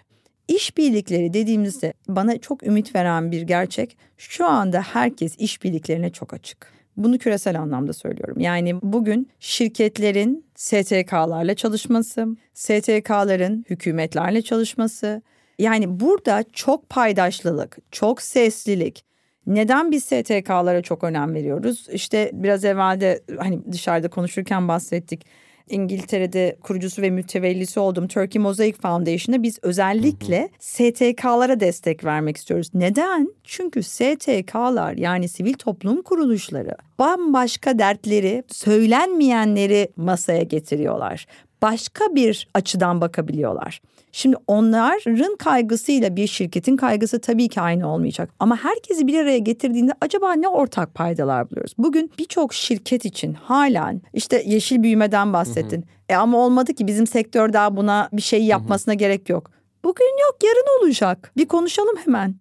[0.48, 6.74] İşbirlikleri dediğimizde bana çok ümit veren bir gerçek şu anda herkes işbirliklerine çok açık.
[6.96, 8.40] Bunu küresel anlamda söylüyorum.
[8.40, 15.22] Yani bugün şirketlerin STK'larla çalışması, STK'ların hükümetlerle çalışması.
[15.58, 19.04] Yani burada çok paydaşlılık, çok seslilik,
[19.46, 21.88] neden biz STK'lara çok önem veriyoruz?
[21.92, 25.26] İşte biraz evvel de hani dışarıda konuşurken bahsettik.
[25.68, 32.70] İngiltere'de kurucusu ve mütevellisi olduğum Turkey Mosaic Foundation'da biz özellikle STK'lara destek vermek istiyoruz.
[32.74, 33.28] Neden?
[33.44, 41.26] Çünkü STK'lar yani sivil toplum kuruluşları bambaşka dertleri, söylenmeyenleri masaya getiriyorlar.
[41.64, 43.80] Başka bir açıdan bakabiliyorlar.
[44.12, 48.30] Şimdi onların kaygısıyla bir şirketin kaygısı tabii ki aynı olmayacak.
[48.38, 51.72] Ama herkesi bir araya getirdiğinde acaba ne ortak paydalar buluyoruz?
[51.78, 55.76] Bugün birçok şirket için halen işte yeşil büyümeden bahsettin.
[55.76, 55.88] Hı hı.
[56.08, 58.98] E ama olmadı ki bizim sektör daha buna bir şey yapmasına hı hı.
[58.98, 59.50] gerek yok.
[59.84, 61.32] Bugün yok yarın olacak.
[61.36, 62.34] Bir konuşalım hemen.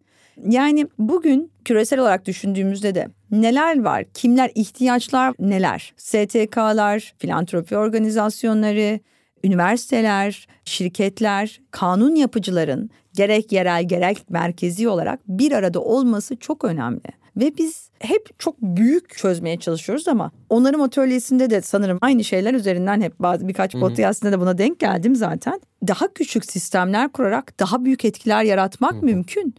[0.49, 4.03] Yani bugün küresel olarak düşündüğümüzde de neler var?
[4.13, 5.93] Kimler ihtiyaçlar neler?
[5.97, 8.99] STK'lar, filantropi organizasyonları,
[9.43, 17.23] üniversiteler, şirketler, kanun yapıcıların gerek yerel gerek merkezi olarak bir arada olması çok önemli.
[17.37, 23.01] Ve biz hep çok büyük çözmeye çalışıyoruz ama onarım atölyesinde de sanırım aynı şeyler üzerinden
[23.01, 25.61] hep bazı birkaç podcastinde de buna denk geldim zaten.
[25.87, 29.55] Daha küçük sistemler kurarak daha büyük etkiler yaratmak mümkün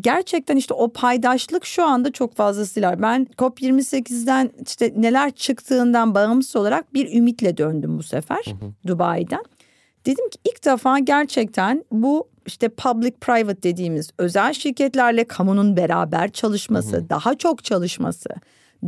[0.00, 3.02] gerçekten işte o paydaşlık şu anda çok fazlasıyla.
[3.02, 8.72] Ben COP28'den işte neler çıktığından bağımsız olarak bir ümitle döndüm bu sefer hı hı.
[8.86, 9.44] Dubai'den.
[10.06, 16.96] Dedim ki ilk defa gerçekten bu işte public private dediğimiz özel şirketlerle kamunun beraber çalışması,
[16.96, 17.08] hı hı.
[17.08, 18.28] daha çok çalışması,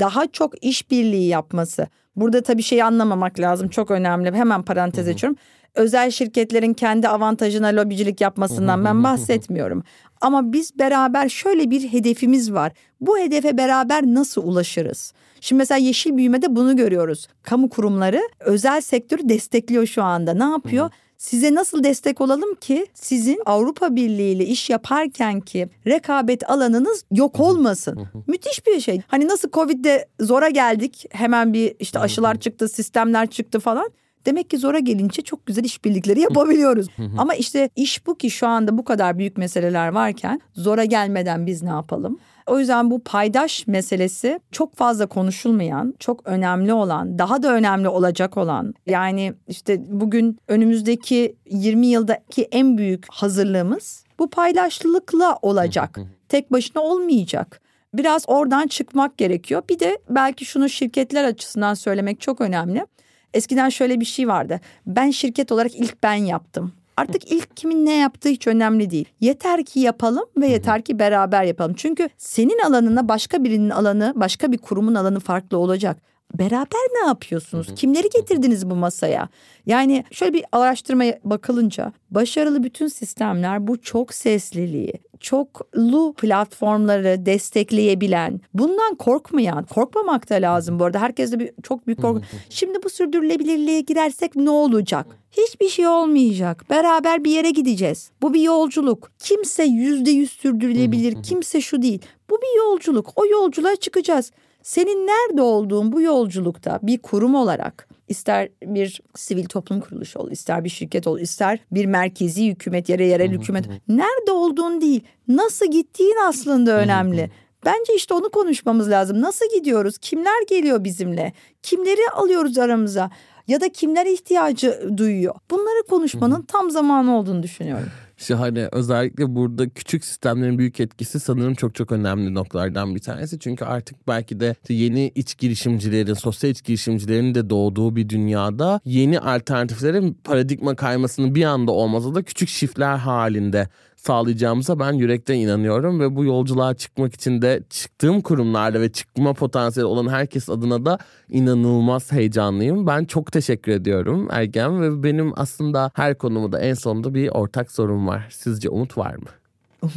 [0.01, 1.87] daha çok işbirliği yapması.
[2.17, 4.33] Burada tabii şeyi anlamamak lazım çok önemli.
[4.33, 5.15] Hemen parantez hı hı.
[5.15, 5.39] açıyorum
[5.75, 9.83] özel şirketlerin kendi avantajına lobicilik yapmasından ben bahsetmiyorum.
[10.21, 12.73] Ama biz beraber şöyle bir hedefimiz var.
[13.01, 15.12] Bu hedefe beraber nasıl ulaşırız?
[15.41, 17.29] Şimdi mesela yeşil büyümede bunu görüyoruz.
[17.43, 20.35] Kamu kurumları özel sektörü destekliyor şu anda.
[20.35, 20.91] Ne yapıyor?
[21.18, 27.41] Size nasıl destek olalım ki sizin Avrupa Birliği ile iş yaparken ki rekabet alanınız yok
[27.41, 28.09] olmasın.
[28.27, 29.03] Müthiş bir şey.
[29.09, 31.07] Hani nasıl Covid'de zora geldik.
[31.11, 33.91] Hemen bir işte aşılar çıktı, sistemler çıktı falan.
[34.27, 36.87] Demek ki zora gelince çok güzel işbirlikleri yapabiliyoruz.
[37.18, 41.62] Ama işte iş bu ki şu anda bu kadar büyük meseleler varken zora gelmeden biz
[41.62, 42.18] ne yapalım?
[42.47, 48.37] O yüzden bu paydaş meselesi çok fazla konuşulmayan, çok önemli olan, daha da önemli olacak
[48.37, 48.75] olan.
[48.87, 55.99] Yani işte bugün önümüzdeki 20 yıldaki en büyük hazırlığımız bu paydaşlılıkla olacak.
[56.29, 57.61] Tek başına olmayacak.
[57.95, 59.62] Biraz oradan çıkmak gerekiyor.
[59.71, 62.87] Bir de belki şunu şirketler açısından söylemek çok önemli.
[63.35, 64.61] Eskiden şöyle bir şey vardı.
[64.87, 66.72] Ben şirket olarak ilk ben yaptım.
[66.97, 69.09] Artık ilk kimin ne yaptığı hiç önemli değil.
[69.20, 71.74] Yeter ki yapalım ve yeter ki beraber yapalım.
[71.76, 75.97] Çünkü senin alanına başka birinin alanı, başka bir kurumun alanı farklı olacak.
[76.35, 77.74] Beraber ne yapıyorsunuz?
[77.76, 79.28] Kimleri getirdiniz bu masaya?
[79.66, 88.95] Yani şöyle bir araştırmaya bakılınca başarılı bütün sistemler bu çok sesliliği, çoklu platformları destekleyebilen, bundan
[88.95, 90.99] korkmayan, korkmamak da lazım bu arada.
[91.01, 92.22] Herkes de bir, çok büyük korku.
[92.51, 95.07] Şimdi bu sürdürülebilirliğe girersek ne olacak?
[95.31, 96.64] Hiçbir şey olmayacak.
[96.70, 98.11] Beraber bir yere gideceğiz.
[98.22, 99.11] Bu bir yolculuk.
[99.18, 101.22] Kimse yüzde yüz sürdürülebilir.
[101.22, 102.03] Kimse şu değil.
[102.31, 103.12] Bu bir yolculuk.
[103.16, 104.33] O yolculuğa çıkacağız.
[104.63, 110.65] Senin nerede olduğun bu yolculukta bir kurum olarak ister bir sivil toplum kuruluşu ol, ister
[110.65, 113.65] bir şirket ol, ister bir merkezi hükümet, yere yerel hükümet.
[113.89, 117.31] Nerede olduğun değil, nasıl gittiğin aslında önemli.
[117.65, 119.21] Bence işte onu konuşmamız lazım.
[119.21, 119.99] Nasıl gidiyoruz?
[119.99, 121.33] Kimler geliyor bizimle?
[121.63, 123.11] Kimleri alıyoruz aramıza?
[123.47, 125.35] Ya da kimler ihtiyacı duyuyor?
[125.51, 127.89] Bunları konuşmanın tam zamanı olduğunu düşünüyorum.
[128.21, 128.68] Şahane.
[128.73, 133.39] Özellikle burada küçük sistemlerin büyük etkisi sanırım çok çok önemli noktalardan bir tanesi.
[133.39, 139.21] Çünkü artık belki de yeni iç girişimcilerin, sosyal iç girişimcilerin de doğduğu bir dünyada yeni
[139.21, 143.68] alternatiflerin paradigma kaymasının bir anda olmasa da küçük şifler halinde
[144.01, 149.87] sağlayacağımıza ben yürekten inanıyorum ve bu yolculuğa çıkmak için de çıktığım kurumlarda ve çıkma potansiyeli
[149.87, 150.99] olan herkes adına da
[151.29, 152.87] inanılmaz heyecanlıyım.
[152.87, 157.73] Ben çok teşekkür ediyorum Ergen ve benim aslında her konumu da en sonunda bir ortak
[157.73, 158.27] sorun var.
[158.31, 159.29] Sizce umut var mı?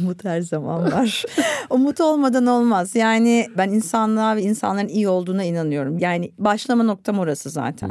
[0.00, 1.24] Umut her zaman var.
[1.70, 2.96] Umut olmadan olmaz.
[2.96, 5.98] Yani ben insanlığa ve insanların iyi olduğuna inanıyorum.
[5.98, 7.90] Yani başlama noktam orası zaten.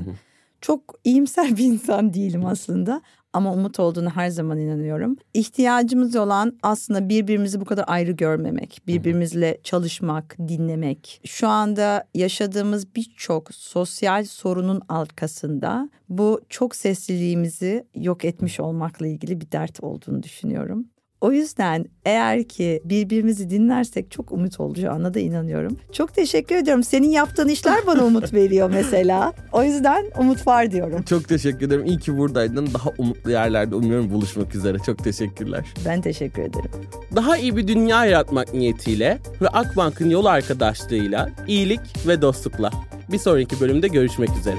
[0.61, 3.01] Çok iyimser bir insan değilim aslında
[3.33, 5.17] ama umut olduğunu her zaman inanıyorum.
[5.33, 11.21] İhtiyacımız olan aslında birbirimizi bu kadar ayrı görmemek, birbirimizle çalışmak, dinlemek.
[11.25, 19.51] Şu anda yaşadığımız birçok sosyal sorunun arkasında bu çok sesliliğimizi yok etmiş olmakla ilgili bir
[19.51, 20.85] dert olduğunu düşünüyorum.
[21.23, 25.77] O yüzden eğer ki birbirimizi dinlersek çok umut olacağına da inanıyorum.
[25.91, 26.83] Çok teşekkür ediyorum.
[26.83, 29.33] Senin yaptığın işler bana umut veriyor mesela.
[29.51, 31.01] O yüzden umut var diyorum.
[31.01, 31.85] Çok teşekkür ederim.
[31.85, 32.67] İyi ki buradaydın.
[32.73, 34.77] Daha umutlu yerlerde umuyorum buluşmak üzere.
[34.85, 35.65] Çok teşekkürler.
[35.85, 36.71] Ben teşekkür ederim.
[37.15, 42.71] Daha iyi bir dünya yaratmak niyetiyle ve Akbank'ın yol arkadaşlığıyla iyilik ve dostlukla.
[43.11, 44.57] Bir sonraki bölümde görüşmek üzere.